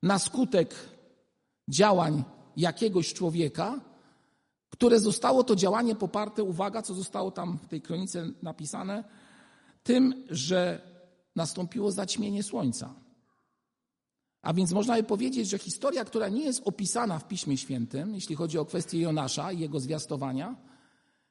na 0.04 0.20
skutek 0.20 0.76
działań 1.70 2.24
jakiegoś 2.58 3.14
człowieka, 3.14 3.80
które 4.70 5.00
zostało 5.00 5.44
to 5.44 5.56
działanie 5.56 5.96
poparte, 5.96 6.44
uwaga, 6.44 6.82
co 6.82 6.94
zostało 6.94 7.32
tam 7.32 7.58
w 7.58 7.68
tej 7.68 7.82
kronice 7.82 8.30
napisane, 8.44 9.04
tym, 9.84 10.26
że 10.30 10.82
nastąpiło 11.36 11.92
zaćmienie 11.92 12.44
słońca. 12.44 12.94
A 14.48 14.54
więc 14.54 14.72
można 14.72 14.96
by 14.96 15.04
powiedzieć, 15.04 15.50
że 15.50 15.58
historia, 15.58 16.06
która 16.06 16.30
nie 16.30 16.44
jest 16.44 16.62
opisana 16.66 17.20
w 17.20 17.28
Piśmie 17.28 17.58
Świętym, 17.58 18.16
jeśli 18.16 18.36
chodzi 18.36 18.58
o 18.58 18.66
kwestię 18.66 19.00
Jonasza 19.00 19.52
i 19.52 19.60
jego 19.60 19.80
zwiastowania, 19.80 20.56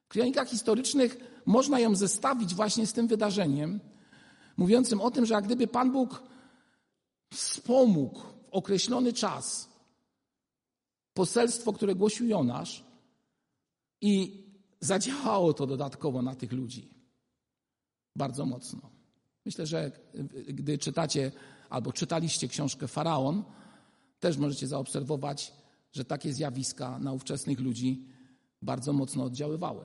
w 0.04 0.08
kronikach 0.08 0.48
historycznych 0.48 1.16
można 1.46 1.80
ją 1.80 1.94
zestawić 1.94 2.54
właśnie 2.54 2.86
z 2.86 2.92
tym 2.92 3.06
wydarzeniem, 3.06 3.80
mówiącym 4.56 5.00
o 5.00 5.10
tym, 5.10 5.26
że 5.26 5.34
jak 5.34 5.44
gdyby 5.44 5.66
Pan 5.66 5.92
Bóg 5.92 6.22
wspomógł 7.34 8.20
w 8.20 8.48
określony 8.50 9.12
czas 9.12 9.68
poselstwo, 11.14 11.72
które 11.72 11.94
głosił 11.94 12.26
Jonasz 12.26 12.84
i 14.00 14.44
zadziałało 14.80 15.52
to 15.52 15.66
dodatkowo 15.66 16.22
na 16.22 16.34
tych 16.34 16.52
ludzi. 16.52 16.90
Bardzo 18.16 18.46
mocno. 18.46 18.80
Myślę, 19.44 19.66
że 19.66 19.92
gdy 20.46 20.78
czytacie 20.78 21.32
albo 21.70 21.92
czytaliście 21.92 22.48
książkę 22.48 22.88
Faraon, 22.88 23.44
też 24.20 24.36
możecie 24.36 24.66
zaobserwować, 24.66 25.52
że 25.92 26.04
takie 26.04 26.34
zjawiska 26.34 26.98
na 26.98 27.12
ówczesnych 27.12 27.60
ludzi 27.60 28.04
bardzo 28.62 28.92
mocno 28.92 29.24
oddziaływały. 29.24 29.84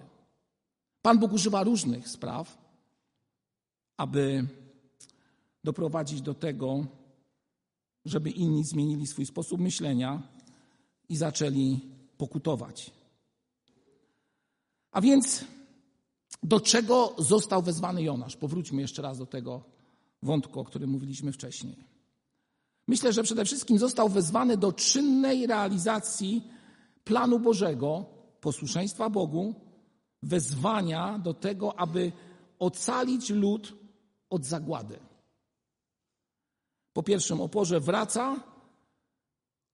Pan 1.01 1.19
Bóg 1.19 1.33
używa 1.33 1.63
różnych 1.63 2.09
spraw, 2.09 2.57
aby 3.97 4.47
doprowadzić 5.63 6.21
do 6.21 6.33
tego, 6.33 6.85
żeby 8.05 8.29
inni 8.29 8.63
zmienili 8.63 9.07
swój 9.07 9.25
sposób 9.25 9.61
myślenia 9.61 10.21
i 11.09 11.17
zaczęli 11.17 11.79
pokutować. 12.17 12.91
A 14.91 15.01
więc 15.01 15.45
do 16.43 16.59
czego 16.59 17.15
został 17.17 17.61
wezwany 17.61 18.03
Jonasz? 18.03 18.35
Powróćmy 18.35 18.81
jeszcze 18.81 19.01
raz 19.01 19.17
do 19.17 19.25
tego 19.25 19.63
wątku, 20.23 20.59
o 20.59 20.63
którym 20.63 20.89
mówiliśmy 20.89 21.31
wcześniej. 21.31 21.75
Myślę, 22.87 23.13
że 23.13 23.23
przede 23.23 23.45
wszystkim 23.45 23.79
został 23.79 24.09
wezwany 24.09 24.57
do 24.57 24.73
czynnej 24.73 25.47
realizacji 25.47 26.47
planu 27.03 27.39
Bożego, 27.39 28.05
posłuszeństwa 28.41 29.09
Bogu, 29.09 29.55
wezwania 30.23 31.19
do 31.19 31.33
tego, 31.33 31.79
aby 31.79 32.11
ocalić 32.59 33.29
lud 33.29 33.73
od 34.29 34.45
zagłady. 34.45 34.99
Po 36.93 37.03
pierwszym 37.03 37.41
oporze 37.41 37.79
wraca 37.79 38.43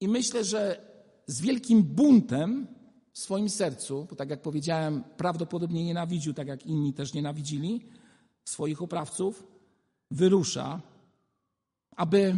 i 0.02 0.08
myślę, 0.08 0.44
że 0.44 0.88
z 1.28 1.42
wielkim 1.42 1.84
buntem 1.84 2.68
w 3.14 3.20
swoim 3.20 3.50
sercu, 3.50 4.08
bo 4.10 4.16
tak 4.16 4.30
jak 4.30 4.42
powiedziałem, 4.42 5.04
prawdopodobnie 5.18 5.86
nienawidził, 5.86 6.34
tak 6.34 6.48
jak 6.48 6.66
inni 6.66 6.94
też 6.94 7.14
nienawidzili 7.14 7.86
swoich 8.46 8.82
oprawców, 8.82 9.57
wyrusza, 10.12 10.82
aby 11.96 12.38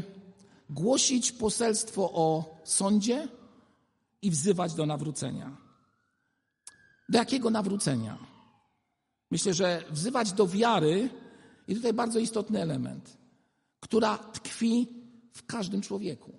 głosić 0.69 1.31
poselstwo 1.31 2.11
o 2.13 2.57
sądzie 2.63 3.27
i 4.21 4.31
wzywać 4.31 4.73
do 4.73 4.85
nawrócenia. 4.85 5.57
Do 7.09 7.17
jakiego 7.17 7.49
nawrócenia? 7.49 8.17
Myślę, 9.31 9.53
że 9.53 9.83
wzywać 9.89 10.33
do 10.33 10.47
wiary, 10.47 11.09
i 11.69 11.75
tutaj 11.75 11.93
bardzo 11.93 12.19
istotny 12.19 12.61
element, 12.61 13.17
która 13.79 14.17
tkwi 14.17 14.87
w 15.33 15.45
każdym 15.45 15.81
człowieku. 15.81 16.33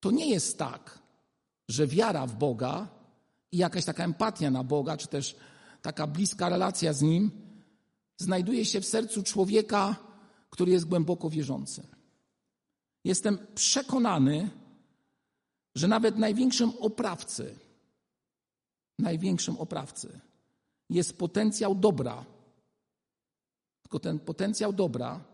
To 0.00 0.10
nie 0.10 0.30
jest 0.30 0.58
tak, 0.58 0.98
że 1.68 1.86
wiara 1.86 2.26
w 2.26 2.36
Boga 2.36 2.88
i 3.52 3.56
jakaś 3.56 3.84
taka 3.84 4.04
empatia 4.04 4.50
na 4.50 4.64
Boga, 4.64 4.96
czy 4.96 5.08
też 5.08 5.36
taka 5.82 6.06
bliska 6.06 6.48
relacja 6.48 6.92
z 6.92 7.02
Nim, 7.02 7.30
znajduje 8.16 8.64
się 8.64 8.80
w 8.80 8.86
sercu 8.86 9.22
człowieka, 9.22 9.96
który 10.50 10.72
jest 10.72 10.84
głęboko 10.84 11.30
wierzący. 11.30 11.86
Jestem 13.04 13.38
przekonany, 13.54 14.50
że 15.74 15.88
nawet 15.88 16.16
największym 16.16 16.72
oprawcy, 16.80 17.58
największym 18.98 19.56
oprawcy 19.56 20.20
jest 20.90 21.18
potencjał 21.18 21.74
dobra. 21.74 22.24
Tylko 23.82 24.00
ten 24.00 24.18
potencjał 24.18 24.72
dobra 24.72 25.24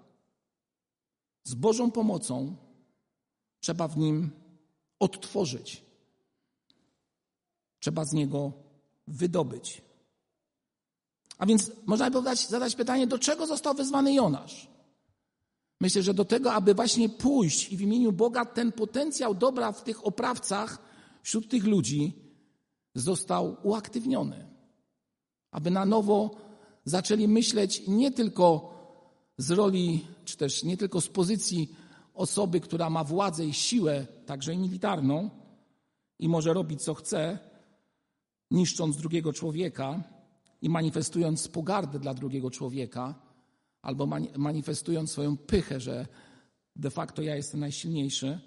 z 1.45 1.55
Bożą 1.55 1.91
pomocą 1.91 2.57
trzeba 3.61 3.89
w 3.89 3.97
nim 3.97 4.31
odtworzyć. 4.99 5.85
Trzeba 7.79 8.05
z 8.05 8.13
niego 8.13 8.53
wydobyć. 9.07 9.83
A 11.43 11.47
więc 11.47 11.71
można 11.87 12.11
by 12.11 12.37
zadać 12.49 12.75
pytanie, 12.75 13.07
do 13.07 13.19
czego 13.19 13.47
został 13.47 13.75
wezwany 13.75 14.15
Jonasz? 14.15 14.69
Myślę, 15.81 16.03
że 16.03 16.15
do 16.15 16.25
tego, 16.25 16.53
aby 16.53 16.75
właśnie 16.75 17.09
pójść 17.09 17.73
i 17.73 17.77
w 17.77 17.81
imieniu 17.81 18.13
Boga 18.13 18.45
ten 18.45 18.73
potencjał 18.73 19.35
dobra 19.35 19.73
w 19.73 19.85
tych 19.85 20.07
oprawcach, 20.07 20.79
wśród 21.23 21.49
tych 21.49 21.65
ludzi 21.65 22.13
został 22.95 23.57
uaktywniony. 23.63 24.49
Aby 25.51 25.71
na 25.71 25.85
nowo 25.85 26.31
zaczęli 26.85 27.29
myśleć 27.29 27.83
nie 27.89 28.11
tylko 28.11 28.75
z 29.39 29.51
roli, 29.51 30.07
czy 30.25 30.37
też 30.37 30.63
nie 30.63 30.77
tylko 30.77 31.01
z 31.01 31.09
pozycji 31.09 31.75
osoby, 32.15 32.61
która 32.61 32.91
ma 32.91 33.05
władzę 33.05 33.47
i 33.47 33.53
siłę, 33.53 34.07
także 34.27 34.55
i 34.55 34.59
militarną, 34.59 35.31
i 36.19 36.29
może 36.29 36.53
robić 36.53 36.83
co 36.83 36.95
chce, 36.95 37.39
niszcząc 38.51 38.97
drugiego 38.97 39.33
człowieka 39.33 40.13
i 40.63 40.69
manifestując 40.69 41.49
pogardę 41.49 41.99
dla 41.99 42.15
drugiego 42.15 42.51
człowieka, 42.51 43.15
albo 43.83 44.07
manifestując 44.37 45.11
swoją 45.11 45.37
pychę, 45.37 45.81
że 45.81 46.07
de 46.77 46.91
facto 46.91 47.23
ja 47.23 47.37
jestem 47.37 47.61
najsilniejszy. 47.61 48.41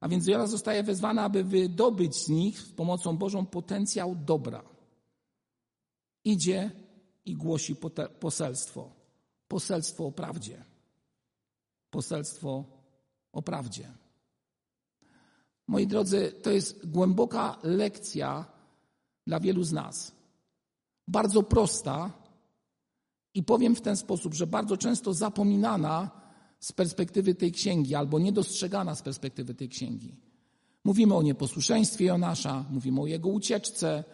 A 0.00 0.08
więc 0.08 0.26
wiara 0.26 0.46
zostaje 0.46 0.82
wezwana, 0.82 1.22
aby 1.22 1.44
wydobyć 1.44 2.16
z 2.16 2.28
nich 2.28 2.60
z 2.60 2.72
pomocą 2.72 3.16
Bożą 3.16 3.46
potencjał 3.46 4.16
dobra. 4.16 4.62
Idzie 6.24 6.70
i 7.24 7.34
głosi 7.34 7.76
poselstwo. 8.20 8.92
Poselstwo 9.48 10.06
o 10.06 10.12
prawdzie. 10.12 10.64
Poselstwo 11.90 12.64
o 13.32 13.42
prawdzie. 13.42 13.92
Moi 15.68 15.86
drodzy, 15.86 16.32
to 16.42 16.50
jest 16.50 16.86
głęboka 16.86 17.58
lekcja 17.62 18.44
dla 19.26 19.40
wielu 19.40 19.64
z 19.64 19.72
nas. 19.72 20.21
Bardzo 21.08 21.42
prosta 21.42 22.12
i 23.34 23.42
powiem 23.42 23.74
w 23.74 23.80
ten 23.80 23.96
sposób, 23.96 24.34
że 24.34 24.46
bardzo 24.46 24.76
często 24.76 25.14
zapominana 25.14 26.10
z 26.60 26.72
perspektywy 26.72 27.34
tej 27.34 27.52
księgi 27.52 27.94
albo 27.94 28.18
niedostrzegana 28.18 28.94
z 28.94 29.02
perspektywy 29.02 29.54
tej 29.54 29.68
księgi. 29.68 30.16
Mówimy 30.84 31.14
o 31.14 31.22
nieposłuszeństwie 31.22 32.04
Jonasza, 32.04 32.64
mówimy 32.70 33.00
o 33.00 33.06
jego 33.06 33.28
ucieczce, 33.28 34.04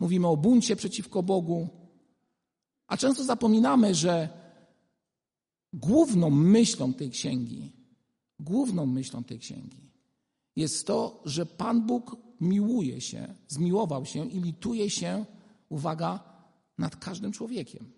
mówimy 0.00 0.28
o 0.28 0.36
buncie 0.36 0.76
przeciwko 0.76 1.22
Bogu, 1.22 1.68
a 2.86 2.96
często 2.96 3.24
zapominamy, 3.24 3.94
że 3.94 4.28
główną 5.72 6.30
myślą 6.30 6.92
tej 6.92 7.10
księgi, 7.10 7.72
główną 8.40 8.86
myślą 8.86 9.24
tej 9.24 9.38
księgi 9.38 9.92
jest 10.56 10.86
to, 10.86 11.22
że 11.24 11.46
Pan 11.46 11.86
Bóg 11.86 12.16
miłuje 12.40 13.00
się, 13.00 13.34
zmiłował 13.48 14.04
się 14.04 14.28
i 14.28 14.40
lituje 14.40 14.90
się, 14.90 15.24
uwaga, 15.72 16.20
nad 16.78 16.96
każdym 16.96 17.32
człowiekiem. 17.32 17.92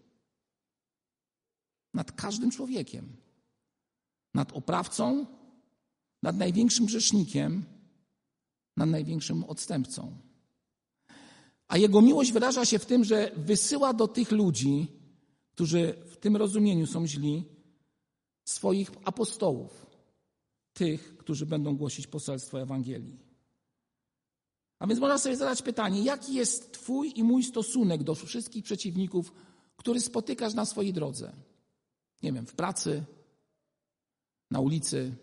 Nad 1.95 2.13
każdym 2.13 2.51
człowiekiem. 2.51 3.17
Nad 4.35 4.53
oprawcą, 4.53 5.27
nad 6.23 6.37
największym 6.37 6.87
grzesznikiem, 6.87 7.65
nad 8.77 8.89
największym 8.89 9.45
odstępcą. 9.45 10.17
A 11.69 11.79
Jego 11.79 12.01
miłość 12.01 12.33
wyraża 12.33 12.65
się 12.65 12.79
w 12.79 12.87
tym, 12.87 13.05
że 13.05 13.33
wysyła 13.37 13.95
do 13.95 14.09
tych 14.09 14.33
ludzi, 14.33 14.87
którzy 15.51 15.95
w 16.07 16.17
tym 16.17 16.37
rozumieniu 16.37 16.87
są 16.87 17.07
źli, 17.07 17.45
swoich 18.45 18.91
apostołów, 19.05 19.87
tych, 20.73 21.17
którzy 21.17 21.47
będą 21.47 21.77
głosić 21.77 22.07
poselstwo 22.07 22.61
Ewangelii. 22.61 23.24
A 24.85 24.87
więc 24.87 25.01
można 25.01 25.19
sobie 25.19 25.37
zadać 25.37 25.63
pytanie, 25.63 26.03
jaki 26.03 26.35
jest 26.35 26.73
Twój 26.73 27.13
i 27.17 27.25
mój 27.25 27.43
stosunek 27.43 28.03
do 28.03 28.15
wszystkich 28.15 28.65
przeciwników, 28.65 29.33
który 29.77 30.01
spotykasz 30.01 30.55
na 30.55 30.65
swojej 30.65 30.93
drodze? 30.93 31.33
Nie 32.23 32.33
wiem, 32.33 32.47
w 32.47 32.55
pracy, 32.55 33.05
na 34.51 34.61
ulicy, 34.61 35.15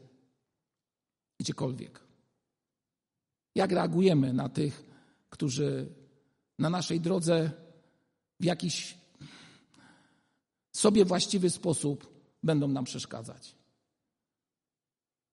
gdziekolwiek. 1.40 2.00
Jak 3.56 3.72
reagujemy 3.72 4.34
na 4.34 4.50
tych, 4.50 4.86
którzy 5.30 5.90
na 6.60 6.70
naszej 6.70 7.02
drodze 7.02 7.52
w 8.40 8.46
jakiś 8.46 8.98
sobie 10.76 11.06
właściwy 11.06 11.50
sposób 11.50 12.14
będą 12.44 12.68
nam 12.68 12.86
przeszkadzać? 12.86 13.56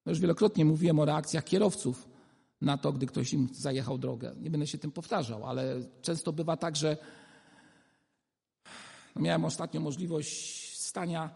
Już 0.06 0.20
wielokrotnie 0.20 0.64
mówiłem 0.64 0.98
o 0.98 1.04
reakcjach 1.04 1.44
kierowców 1.44 2.17
na 2.60 2.78
to, 2.78 2.92
gdy 2.92 3.06
ktoś 3.06 3.32
im 3.32 3.48
zajechał 3.52 3.98
drogę. 3.98 4.34
Nie 4.40 4.50
będę 4.50 4.66
się 4.66 4.78
tym 4.78 4.92
powtarzał, 4.92 5.46
ale 5.46 5.80
często 6.02 6.32
bywa 6.32 6.56
tak, 6.56 6.76
że 6.76 6.96
no 9.16 9.22
miałem 9.22 9.44
ostatnio 9.44 9.80
możliwość 9.80 10.80
stania 10.80 11.30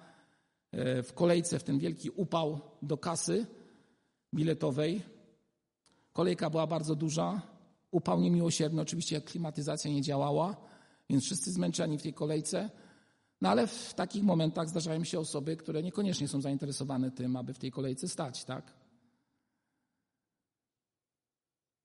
e, 0.72 1.02
w 1.02 1.12
kolejce 1.12 1.58
w 1.58 1.64
ten 1.64 1.78
wielki 1.78 2.10
upał 2.10 2.60
do 2.82 2.98
kasy 2.98 3.46
biletowej. 4.34 5.02
Kolejka 6.12 6.50
była 6.50 6.66
bardzo 6.66 6.94
duża, 6.94 7.42
upał 7.90 8.20
niemiłosierny, 8.20 8.82
oczywiście 8.82 9.20
klimatyzacja 9.20 9.90
nie 9.90 10.02
działała, 10.02 10.56
więc 11.10 11.24
wszyscy 11.24 11.52
zmęczeni 11.52 11.98
w 11.98 12.02
tej 12.02 12.14
kolejce. 12.14 12.70
No 13.40 13.48
ale 13.48 13.66
w 13.66 13.94
takich 13.94 14.22
momentach 14.22 14.68
zdarzają 14.68 15.04
się 15.04 15.20
osoby, 15.20 15.56
które 15.56 15.82
niekoniecznie 15.82 16.28
są 16.28 16.40
zainteresowane 16.40 17.10
tym, 17.10 17.36
aby 17.36 17.54
w 17.54 17.58
tej 17.58 17.70
kolejce 17.70 18.08
stać, 18.08 18.44
tak? 18.44 18.81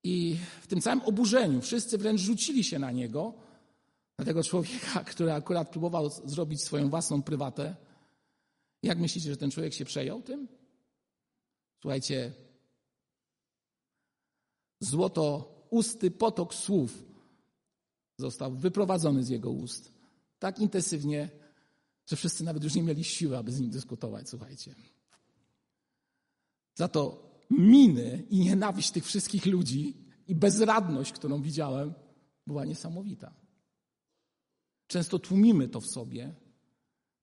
I 0.08 0.38
w 0.62 0.67
tym 0.67 0.82
całym 0.82 1.02
oburzeniu 1.02 1.62
wszyscy 1.62 1.98
wręcz 1.98 2.22
rzucili 2.22 2.63
się 2.63 2.80
na 2.80 2.91
niego, 2.91 3.34
na 4.17 4.26
tego 4.26 4.43
człowieka, 4.43 5.04
który 5.12 5.32
akurat 5.32 5.70
próbował 5.70 6.10
zrobić 6.10 6.62
swoją 6.62 6.89
własną 6.89 7.22
prywatę. 7.22 7.76
Jak 8.84 8.98
myślicie, 9.00 9.30
że 9.30 9.38
ten 9.38 9.52
człowiek 9.52 9.74
się 9.74 9.86
przejął 9.86 10.22
tym? 10.22 10.48
Słuchajcie, 11.82 12.34
złoto 14.80 15.54
usty 15.70 16.12
potok 16.12 16.54
słów 16.54 17.04
został 18.17 18.52
wyprowadzony 18.52 19.24
z 19.24 19.30
jego 19.30 19.52
ust. 19.52 19.91
Tak 20.39 20.60
intensywnie, 20.60 21.30
że 22.06 22.15
wszyscy 22.15 22.43
nawet 22.43 22.63
już 22.63 22.76
nie 22.76 22.84
mieli 22.84 23.04
siły, 23.04 23.38
aby 23.38 23.52
z 23.52 23.60
nim 23.60 23.70
dyskutować, 23.70 24.30
słuchajcie. 24.30 24.76
Za 26.76 26.88
to 26.88 27.26
miny 27.49 28.23
i 28.29 28.39
nienawiść 28.39 28.91
tych 28.91 29.05
wszystkich 29.05 29.45
ludzi 29.45 29.97
i 30.27 30.36
bezradność, 30.36 31.12
którą 31.12 31.41
widziałem, 31.41 31.93
była 32.47 32.65
niesamowita. 32.65 33.33
Często 34.88 35.19
tłumimy 35.19 35.67
to 35.67 35.81
w 35.81 35.88
sobie, 35.88 36.36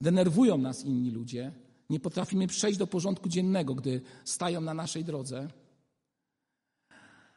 denerwują 0.01 0.59
nas 0.59 0.85
inni 0.85 1.11
ludzie, 1.11 1.53
nie 1.91 2.01
potrafimy 2.01 2.47
przejść 2.47 2.79
do 2.79 2.87
porządku 2.87 3.29
dziennego, 3.29 3.75
gdy 3.75 4.01
stają 4.25 4.61
na 4.61 4.75
naszej 4.75 5.05
drodze. 5.05 5.49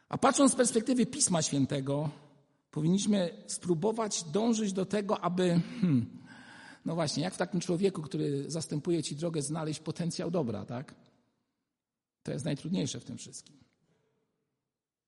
A 0.08 0.18
patrząc 0.18 0.52
z 0.52 0.56
perspektywy 0.56 1.06
Pisma 1.06 1.42
Świętego, 1.42 2.10
powinniśmy 2.70 3.44
spróbować 3.46 4.24
dążyć 4.24 4.72
do 4.72 4.86
tego, 4.86 5.20
aby, 5.20 5.60
hmm, 5.80 6.18
no 6.84 6.94
właśnie, 6.94 7.22
jak 7.22 7.34
w 7.34 7.38
takim 7.38 7.60
człowieku, 7.60 8.02
który 8.02 8.50
zastępuje 8.50 9.02
ci 9.02 9.16
drogę, 9.16 9.42
znaleźć 9.42 9.80
potencjał 9.80 10.30
dobra, 10.30 10.64
tak? 10.64 10.94
To 12.28 12.32
jest 12.32 12.44
najtrudniejsze 12.44 13.00
w 13.00 13.04
tym 13.04 13.18
wszystkim. 13.18 13.56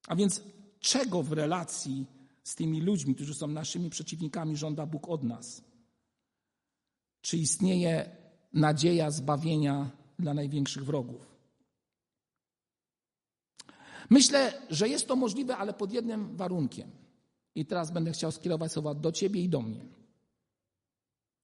A 0.06 0.16
więc 0.16 0.42
czego 0.80 1.22
w 1.22 1.32
relacji 1.32 2.06
z 2.44 2.54
tymi 2.54 2.80
ludźmi, 2.80 3.14
którzy 3.14 3.34
są 3.34 3.46
naszymi 3.46 3.90
przeciwnikami, 3.90 4.56
żąda 4.56 4.86
Bóg 4.86 5.08
od 5.08 5.22
nas? 5.22 5.62
Czy 7.20 7.36
istnieje 7.36 8.16
nadzieja 8.52 9.10
zbawienia 9.10 9.90
dla 10.18 10.34
największych 10.34 10.84
wrogów? 10.84 11.36
Myślę, 14.10 14.52
że 14.70 14.88
jest 14.88 15.06
to 15.08 15.16
możliwe, 15.16 15.56
ale 15.56 15.72
pod 15.74 15.92
jednym 15.92 16.36
warunkiem. 16.36 16.90
I 17.54 17.66
teraz 17.66 17.90
będę 17.90 18.12
chciał 18.12 18.32
skierować 18.32 18.72
słowa 18.72 18.94
do 18.94 19.12
Ciebie 19.12 19.42
i 19.42 19.48
do 19.48 19.62
mnie. 19.62 19.80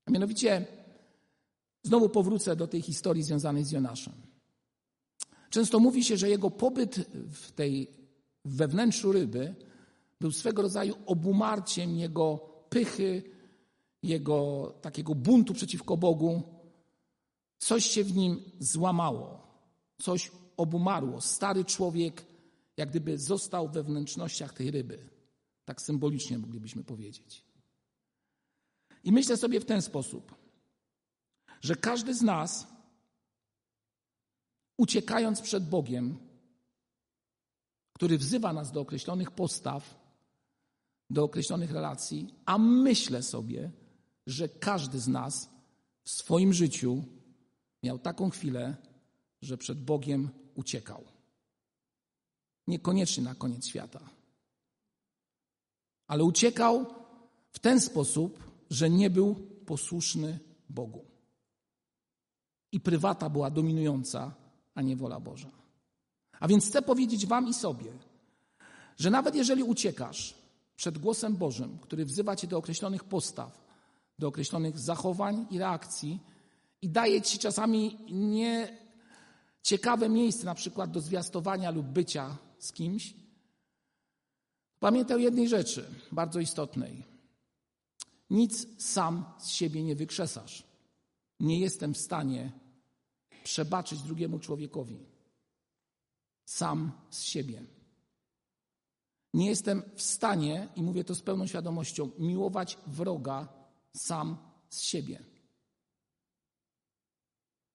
A 0.06 0.10
mianowicie, 0.10 0.66
znowu 1.82 2.08
powrócę 2.08 2.56
do 2.56 2.66
tej 2.66 2.82
historii 2.82 3.22
związanej 3.22 3.64
z 3.64 3.70
Jonaszem. 3.70 4.25
Często 5.56 5.80
mówi 5.80 6.04
się, 6.04 6.16
że 6.16 6.28
jego 6.28 6.50
pobyt 6.50 6.96
w 7.32 7.52
tej 7.52 7.90
we 8.44 8.68
wnętrzu 8.68 9.12
ryby 9.12 9.54
był 10.20 10.32
swego 10.32 10.62
rodzaju 10.62 10.94
obumarciem 11.06 11.96
jego 11.96 12.36
pychy, 12.68 13.22
jego 14.02 14.72
takiego 14.82 15.14
buntu 15.14 15.54
przeciwko 15.54 15.96
Bogu. 15.96 16.42
Coś 17.58 17.86
się 17.86 18.04
w 18.04 18.16
nim 18.16 18.42
złamało, 18.58 19.46
coś 20.02 20.30
obumarło. 20.56 21.20
Stary 21.20 21.64
człowiek 21.64 22.26
jak 22.76 22.90
gdyby 22.90 23.18
został 23.18 23.68
we 23.68 23.82
wnętrznościach 23.82 24.52
tej 24.52 24.70
ryby. 24.70 25.08
Tak 25.64 25.82
symbolicznie 25.82 26.38
moglibyśmy 26.38 26.84
powiedzieć. 26.84 27.44
I 29.04 29.12
myślę 29.12 29.36
sobie 29.36 29.60
w 29.60 29.64
ten 29.64 29.82
sposób, 29.82 30.34
że 31.60 31.76
każdy 31.76 32.14
z 32.14 32.22
nas 32.22 32.75
uciekając 34.76 35.40
przed 35.40 35.68
Bogiem, 35.68 36.18
który 37.92 38.18
wzywa 38.18 38.52
nas 38.52 38.72
do 38.72 38.80
określonych 38.80 39.30
postaw, 39.30 40.06
do 41.10 41.24
określonych 41.24 41.70
relacji, 41.70 42.34
a 42.44 42.58
myślę 42.58 43.22
sobie, 43.22 43.70
że 44.26 44.48
każdy 44.48 45.00
z 45.00 45.08
nas 45.08 45.50
w 46.04 46.10
swoim 46.10 46.52
życiu 46.52 47.04
miał 47.82 47.98
taką 47.98 48.30
chwilę, 48.30 48.76
że 49.42 49.58
przed 49.58 49.84
Bogiem 49.84 50.30
uciekał. 50.54 51.04
Niekoniecznie 52.66 53.24
na 53.24 53.34
koniec 53.34 53.66
świata. 53.66 54.00
Ale 56.06 56.24
uciekał 56.24 56.86
w 57.50 57.58
ten 57.58 57.80
sposób, 57.80 58.42
że 58.70 58.90
nie 58.90 59.10
był 59.10 59.34
posłuszny 59.66 60.38
Bogu. 60.68 61.04
I 62.72 62.80
prywata 62.80 63.30
była 63.30 63.50
dominująca, 63.50 64.34
a 64.76 64.82
nie 64.82 64.96
wola 64.96 65.20
Boża. 65.20 65.50
A 66.40 66.48
więc 66.48 66.66
chcę 66.66 66.82
powiedzieć 66.82 67.26
Wam 67.26 67.48
i 67.48 67.54
sobie, 67.54 67.92
że 68.98 69.10
nawet 69.10 69.34
jeżeli 69.34 69.62
uciekasz 69.62 70.34
przed 70.76 70.98
głosem 70.98 71.36
Bożym, 71.36 71.78
który 71.78 72.04
wzywa 72.04 72.36
Cię 72.36 72.46
do 72.46 72.58
określonych 72.58 73.04
postaw, 73.04 73.66
do 74.18 74.28
określonych 74.28 74.78
zachowań 74.78 75.46
i 75.50 75.58
reakcji 75.58 76.20
i 76.82 76.88
daje 76.88 77.22
Ci 77.22 77.38
czasami 77.38 77.98
nieciekawe 79.62 80.08
miejsce, 80.08 80.44
na 80.44 80.54
przykład 80.54 80.90
do 80.90 81.00
zwiastowania 81.00 81.70
lub 81.70 81.86
bycia 81.86 82.36
z 82.58 82.72
kimś, 82.72 83.14
pamiętaj 84.80 85.16
o 85.16 85.20
jednej 85.20 85.48
rzeczy, 85.48 85.84
bardzo 86.12 86.40
istotnej. 86.40 87.04
Nic 88.30 88.82
sam 88.84 89.24
z 89.38 89.48
siebie 89.48 89.82
nie 89.82 89.96
wykrzesasz. 89.96 90.64
Nie 91.40 91.60
jestem 91.60 91.94
w 91.94 91.98
stanie 91.98 92.52
przebaczyć 93.46 94.02
drugiemu 94.02 94.38
człowiekowi. 94.38 95.06
Sam 96.44 96.92
z 97.10 97.22
siebie. 97.22 97.62
Nie 99.34 99.46
jestem 99.46 99.82
w 99.94 100.02
stanie, 100.02 100.68
i 100.76 100.82
mówię 100.82 101.04
to 101.04 101.14
z 101.14 101.22
pełną 101.22 101.46
świadomością, 101.46 102.10
miłować 102.18 102.78
wroga 102.86 103.48
sam 103.96 104.36
z 104.68 104.82
siebie. 104.82 105.24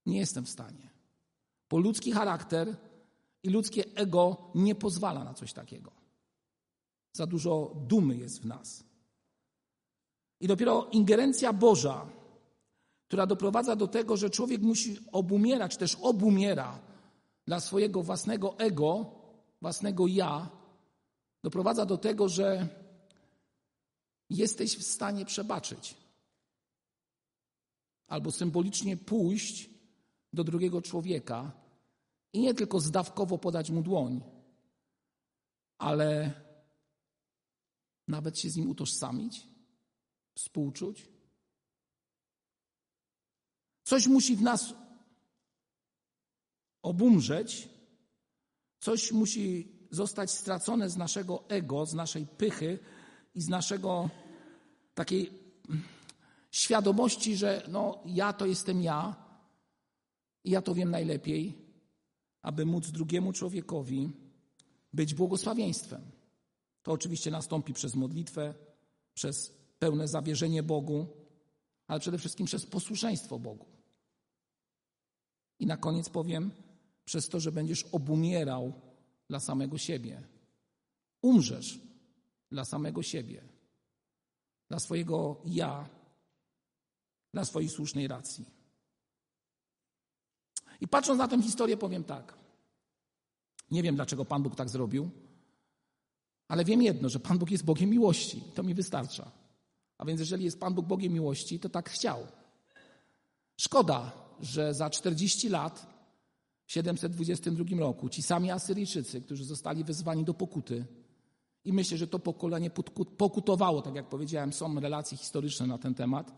Nie 0.05 0.19
jestem 0.19 0.45
w 0.45 0.49
stanie. 0.49 0.89
Bo 1.69 1.77
ludzki 1.77 2.11
charakter 2.11 2.77
i 3.43 3.49
ludzkie 3.49 3.83
ego 3.95 4.51
nie 4.55 4.75
pozwala 4.75 5.23
na 5.23 5.33
coś 5.33 5.53
takiego. 5.53 5.91
Za 7.13 7.27
dużo 7.27 7.75
dumy 7.87 8.17
jest 8.17 8.41
w 8.41 8.45
nas. 8.45 8.83
I 10.39 10.47
dopiero 10.47 10.87
ingerencja 10.91 11.53
Boża, 11.53 12.09
która 13.11 13.27
doprowadza 13.27 13.75
do 13.75 13.87
tego, 13.87 14.17
że 14.17 14.29
człowiek 14.29 14.61
musi 14.61 14.97
obumierać, 15.11 15.77
też 15.77 15.97
obumiera 16.01 16.79
dla 17.45 17.59
swojego 17.59 18.03
własnego 18.03 18.59
ego, 18.59 19.11
własnego 19.61 20.07
ja, 20.07 20.49
doprowadza 21.43 21.85
do 21.85 21.97
tego, 21.97 22.29
że 22.29 22.67
jesteś 24.29 24.77
w 24.77 24.83
stanie 24.83 25.25
przebaczyć. 25.25 25.97
Albo 28.07 28.31
symbolicznie 28.31 28.97
pójść 28.97 29.69
do 30.33 30.43
drugiego 30.43 30.81
człowieka 30.81 31.51
i 32.33 32.39
nie 32.39 32.53
tylko 32.53 32.79
zdawkowo 32.79 33.37
podać 33.37 33.69
mu 33.69 33.81
dłoń, 33.81 34.21
ale 35.77 36.33
nawet 38.07 38.39
się 38.39 38.49
z 38.49 38.55
nim 38.55 38.69
utożsamić, 38.69 39.47
współczuć. 40.35 41.10
Coś 43.91 44.07
musi 44.07 44.35
w 44.35 44.41
nas 44.41 44.73
obumrzeć, 46.81 47.69
coś 48.79 49.11
musi 49.11 49.71
zostać 49.89 50.31
stracone 50.31 50.89
z 50.89 50.97
naszego 50.97 51.49
ego, 51.49 51.85
z 51.85 51.93
naszej 51.93 52.27
pychy 52.27 52.79
i 53.35 53.41
z 53.41 53.49
naszego 53.49 54.09
takiej 54.93 55.31
świadomości, 56.51 57.35
że 57.35 57.63
no, 57.67 58.03
ja 58.05 58.33
to 58.33 58.45
jestem 58.45 58.81
ja 58.81 59.15
i 60.43 60.51
ja 60.51 60.61
to 60.61 60.75
wiem 60.75 60.91
najlepiej, 60.91 61.57
aby 62.41 62.65
móc 62.65 62.91
drugiemu 62.91 63.33
człowiekowi 63.33 64.09
być 64.93 65.13
błogosławieństwem. 65.13 66.01
To 66.83 66.91
oczywiście 66.91 67.31
nastąpi 67.31 67.73
przez 67.73 67.95
modlitwę, 67.95 68.53
przez 69.13 69.53
pełne 69.79 70.07
zawierzenie 70.07 70.63
Bogu, 70.63 71.07
ale 71.87 71.99
przede 71.99 72.17
wszystkim 72.17 72.45
przez 72.45 72.65
posłuszeństwo 72.65 73.39
Bogu. 73.39 73.80
I 75.61 75.65
na 75.65 75.77
koniec 75.77 76.09
powiem, 76.09 76.51
przez 77.05 77.29
to, 77.29 77.39
że 77.39 77.51
będziesz 77.51 77.83
obumierał 77.83 78.73
dla 79.29 79.39
samego 79.39 79.77
siebie. 79.77 80.21
Umrzesz 81.21 81.79
dla 82.51 82.65
samego 82.65 83.03
siebie, 83.03 83.43
dla 84.69 84.79
swojego 84.79 85.41
ja, 85.45 85.89
dla 87.33 87.45
swojej 87.45 87.69
słusznej 87.69 88.07
racji. 88.07 88.45
I 90.81 90.87
patrząc 90.87 91.19
na 91.19 91.27
tę 91.27 91.41
historię, 91.41 91.77
powiem 91.77 92.03
tak. 92.03 92.37
Nie 93.71 93.83
wiem, 93.83 93.95
dlaczego 93.95 94.25
Pan 94.25 94.43
Bóg 94.43 94.55
tak 94.55 94.69
zrobił, 94.69 95.09
ale 96.47 96.65
wiem 96.65 96.81
jedno, 96.81 97.09
że 97.09 97.19
Pan 97.19 97.39
Bóg 97.39 97.51
jest 97.51 97.65
Bogiem 97.65 97.89
miłości. 97.89 98.43
To 98.55 98.63
mi 98.63 98.73
wystarcza. 98.73 99.31
A 99.97 100.05
więc, 100.05 100.19
jeżeli 100.19 100.45
jest 100.45 100.59
Pan 100.59 100.73
Bóg 100.73 100.85
Bogiem 100.85 101.13
miłości, 101.13 101.59
to 101.59 101.69
tak 101.69 101.89
chciał. 101.89 102.27
Szkoda, 103.57 104.20
że 104.41 104.73
za 104.73 104.89
40 104.89 105.49
lat 105.49 105.87
w 106.65 106.71
722 106.71 107.79
roku 107.79 108.09
ci 108.09 108.21
sami 108.21 108.51
Asyryjczycy, 108.51 109.21
którzy 109.21 109.45
zostali 109.45 109.83
wezwani 109.83 110.23
do 110.23 110.33
pokuty, 110.33 110.85
i 111.65 111.73
myślę, 111.73 111.97
że 111.97 112.07
to 112.07 112.19
pokolenie 112.19 112.69
pokutowało, 113.17 113.81
tak 113.81 113.95
jak 113.95 114.09
powiedziałem, 114.09 114.53
są 114.53 114.79
relacje 114.79 115.17
historyczne 115.17 115.67
na 115.67 115.77
ten 115.77 115.93
temat 115.93 116.33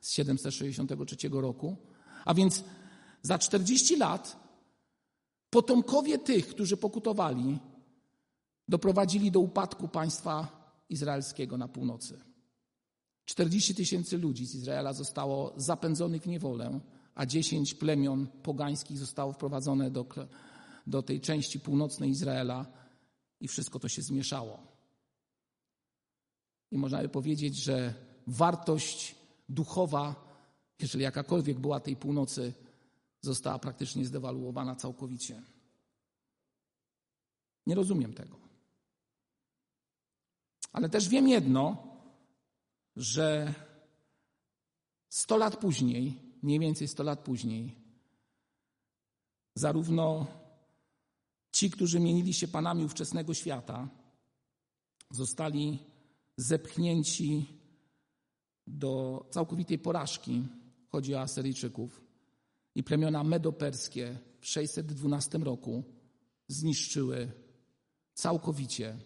z 0.00 0.12
763 0.12 1.28
roku. 1.28 1.76
A 2.24 2.34
więc 2.34 2.64
za 3.22 3.38
40 3.38 3.96
lat 3.96 4.36
potomkowie 5.50 6.18
tych, 6.18 6.48
którzy 6.48 6.76
pokutowali, 6.76 7.58
doprowadzili 8.68 9.30
do 9.30 9.40
upadku 9.40 9.88
państwa 9.88 10.48
izraelskiego 10.88 11.58
na 11.58 11.68
północy. 11.68 12.20
40 13.24 13.74
tysięcy 13.74 14.18
ludzi 14.18 14.46
z 14.46 14.54
Izraela 14.54 14.92
zostało 14.92 15.52
zapędzonych 15.56 16.22
w 16.22 16.26
niewolę 16.26 16.80
a 17.16 17.26
dziesięć 17.26 17.74
plemion 17.74 18.26
pogańskich 18.26 18.98
zostało 18.98 19.32
wprowadzone 19.32 19.90
do, 19.90 20.06
do 20.86 21.02
tej 21.02 21.20
części 21.20 21.60
północnej 21.60 22.10
Izraela 22.10 22.66
i 23.40 23.48
wszystko 23.48 23.78
to 23.78 23.88
się 23.88 24.02
zmieszało. 24.02 24.58
I 26.70 26.78
można 26.78 27.02
by 27.02 27.08
powiedzieć, 27.08 27.56
że 27.56 27.94
wartość 28.26 29.16
duchowa, 29.48 30.14
jeżeli 30.78 31.04
jakakolwiek 31.04 31.60
była 31.60 31.80
tej 31.80 31.96
północy, 31.96 32.52
została 33.20 33.58
praktycznie 33.58 34.04
zdewaluowana 34.04 34.76
całkowicie. 34.76 35.42
Nie 37.66 37.74
rozumiem 37.74 38.14
tego. 38.14 38.38
Ale 40.72 40.88
też 40.88 41.08
wiem 41.08 41.28
jedno, 41.28 41.76
że 42.96 43.54
sto 45.08 45.36
lat 45.36 45.56
później 45.56 46.25
mniej 46.46 46.58
więcej 46.58 46.88
100 46.88 47.02
lat 47.02 47.20
później, 47.20 47.74
zarówno 49.54 50.26
ci, 51.52 51.70
którzy 51.70 52.00
mienili 52.00 52.34
się 52.34 52.48
panami 52.48 52.84
ówczesnego 52.84 53.34
świata, 53.34 53.88
zostali 55.10 55.78
zepchnięci 56.36 57.46
do 58.66 59.24
całkowitej 59.30 59.78
porażki. 59.78 60.48
Chodzi 60.88 61.14
o 61.14 61.20
Asyryjczyków. 61.20 62.04
I 62.74 62.82
plemiona 62.82 63.24
medoperskie 63.24 64.18
w 64.40 64.46
612 64.46 65.38
roku 65.38 65.84
zniszczyły 66.48 67.32
całkowicie, 68.14 68.98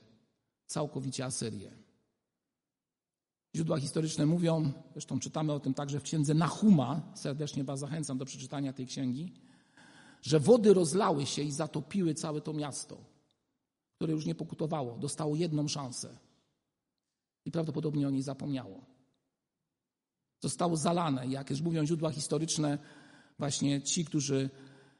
całkowicie 0.66 1.24
Asyrię. 1.24 1.79
Źródła 3.56 3.80
historyczne 3.80 4.26
mówią, 4.26 4.72
zresztą 4.92 5.20
czytamy 5.20 5.52
o 5.52 5.60
tym 5.60 5.74
także 5.74 6.00
w 6.00 6.02
księdze 6.02 6.34
Nahuma, 6.34 7.02
serdecznie 7.14 7.64
Was 7.64 7.80
zachęcam 7.80 8.18
do 8.18 8.24
przeczytania 8.24 8.72
tej 8.72 8.86
księgi, 8.86 9.32
że 10.22 10.40
wody 10.40 10.74
rozlały 10.74 11.26
się 11.26 11.42
i 11.42 11.52
zatopiły 11.52 12.14
całe 12.14 12.40
to 12.40 12.52
miasto, 12.52 13.04
które 13.96 14.12
już 14.12 14.26
nie 14.26 14.34
pokutowało, 14.34 14.98
dostało 14.98 15.36
jedną 15.36 15.68
szansę 15.68 16.18
i 17.44 17.50
prawdopodobnie 17.50 18.08
o 18.08 18.10
niej 18.10 18.22
zapomniało. 18.22 18.80
Zostało 20.40 20.76
zalane, 20.76 21.26
jak 21.26 21.50
już 21.50 21.60
mówią 21.60 21.86
źródła 21.86 22.10
historyczne, 22.10 22.78
właśnie 23.38 23.82
ci, 23.82 24.04
którzy 24.04 24.50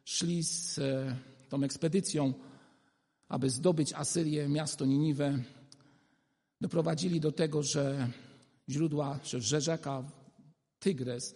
szli 0.05 0.45
z 0.45 0.79
e, 0.79 1.17
tą 1.49 1.63
ekspedycją, 1.63 2.35
aby 3.29 3.51
zdobyć 3.51 3.93
Asyrię, 3.93 4.49
miasto 4.49 4.87
Niniwę, 4.87 5.39
doprowadzili 6.61 7.21
do 7.21 7.33
tego, 7.33 7.63
że 7.63 8.11
źródła, 8.71 9.19
że 9.25 9.61
rzeka 9.61 10.05
Tygres 10.79 11.35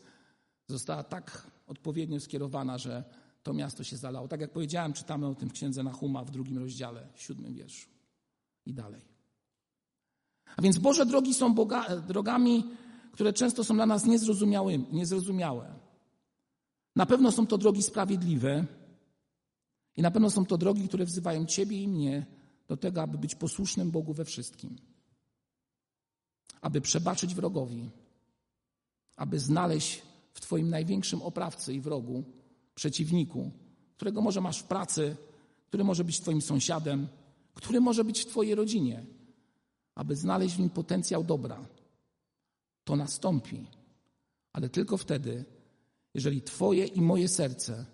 została 0.68 1.02
tak 1.02 1.50
odpowiednio 1.66 2.20
skierowana, 2.20 2.78
że 2.78 3.04
to 3.42 3.52
miasto 3.52 3.84
się 3.84 3.96
zalało. 3.96 4.28
Tak 4.28 4.40
jak 4.40 4.52
powiedziałem, 4.52 4.92
czytamy 4.92 5.26
o 5.26 5.34
tym 5.34 5.48
w 5.48 5.52
księdze 5.52 5.82
Nahuma 5.82 6.24
w 6.24 6.30
drugim 6.30 6.58
rozdziale, 6.58 7.08
siódmym 7.14 7.54
wierszu 7.54 7.88
i 8.66 8.74
dalej. 8.74 9.02
A 10.56 10.62
więc 10.62 10.78
Boże 10.78 11.06
drogi 11.06 11.34
są 11.34 11.54
boga, 11.54 11.96
drogami, 11.96 12.64
które 13.12 13.32
często 13.32 13.64
są 13.64 13.74
dla 13.74 13.86
nas 13.86 14.04
niezrozumiałe. 14.92 15.74
Na 16.96 17.06
pewno 17.06 17.32
są 17.32 17.46
to 17.46 17.58
drogi 17.58 17.82
sprawiedliwe, 17.82 18.66
I 19.96 20.02
na 20.02 20.10
pewno 20.10 20.30
są 20.30 20.46
to 20.46 20.58
drogi, 20.58 20.88
które 20.88 21.04
wzywają 21.04 21.46
Ciebie 21.46 21.82
i 21.82 21.88
mnie 21.88 22.26
do 22.68 22.76
tego, 22.76 23.02
aby 23.02 23.18
być 23.18 23.34
posłusznym 23.34 23.90
Bogu 23.90 24.12
we 24.12 24.24
wszystkim, 24.24 24.76
aby 26.64 26.80
przebaczyć 26.80 27.34
wrogowi, 27.34 27.90
aby 29.16 29.40
znaleźć 29.40 30.02
w 30.32 30.40
Twoim 30.40 30.70
największym 30.70 31.22
oprawcy 31.22 31.74
i 31.74 31.80
wrogu, 31.80 32.24
przeciwniku, 32.74 33.50
którego 33.96 34.20
może 34.20 34.40
masz 34.40 34.58
w 34.58 34.64
pracy, 34.64 35.16
który 35.68 35.84
może 35.84 36.04
być 36.04 36.20
Twoim 36.20 36.42
sąsiadem, 36.42 37.08
który 37.54 37.80
może 37.80 38.04
być 38.04 38.20
w 38.20 38.26
Twojej 38.26 38.54
rodzinie, 38.54 39.04
aby 39.94 40.16
znaleźć 40.16 40.56
w 40.56 40.58
nim 40.58 40.70
potencjał 40.70 41.24
dobra. 41.24 41.66
To 42.84 42.96
nastąpi, 42.96 43.66
ale 44.52 44.68
tylko 44.68 44.96
wtedy, 44.96 45.44
jeżeli 46.14 46.42
Twoje 46.42 46.86
i 46.86 47.00
moje 47.00 47.28
serce 47.28 47.84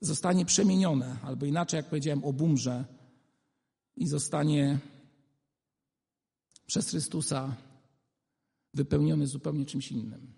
zostanie 0.00 0.44
przemienione, 0.44 1.16
albo 1.22 1.46
inaczej, 1.46 1.76
jak 1.76 1.88
powiedziałem, 1.88 2.24
obumrze 2.24 2.84
i 3.96 4.06
zostanie 4.06 4.78
przez 6.70 6.90
Chrystusa 6.90 7.56
wypełniony 8.74 9.26
zupełnie 9.26 9.66
czymś 9.66 9.92
innym. 9.92 10.32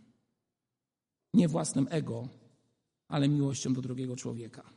Nie 1.34 1.48
własnym 1.48 1.86
ego, 1.90 2.28
ale 3.08 3.28
miłością 3.28 3.72
do 3.72 3.82
drugiego 3.82 4.16
człowieka. 4.16 4.70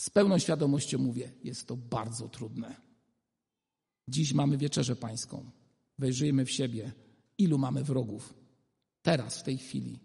Z 0.00 0.10
pełną 0.10 0.38
świadomością 0.38 0.98
mówię, 0.98 1.32
jest 1.44 1.66
to 1.66 1.76
bardzo 1.76 2.28
trudne. 2.28 2.76
Dziś 4.08 4.32
mamy 4.32 4.58
wieczerzę 4.58 4.96
pańską. 4.96 5.50
Wejrzyjmy 5.98 6.44
w 6.44 6.50
siebie. 6.50 6.92
Ilu 7.38 7.58
mamy 7.58 7.84
wrogów? 7.84 8.34
Teraz, 9.02 9.38
w 9.38 9.42
tej 9.42 9.58
chwili. 9.58 9.98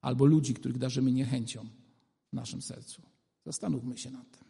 Albo 0.00 0.24
ludzi, 0.24 0.54
których 0.54 0.78
darzymy 0.78 1.12
niechęcią 1.12 1.68
w 2.32 2.32
naszym 2.32 2.62
sercu. 2.62 3.02
Zastanówmy 3.44 3.98
się 3.98 4.10
nad 4.10 4.30
tym. 4.30 4.49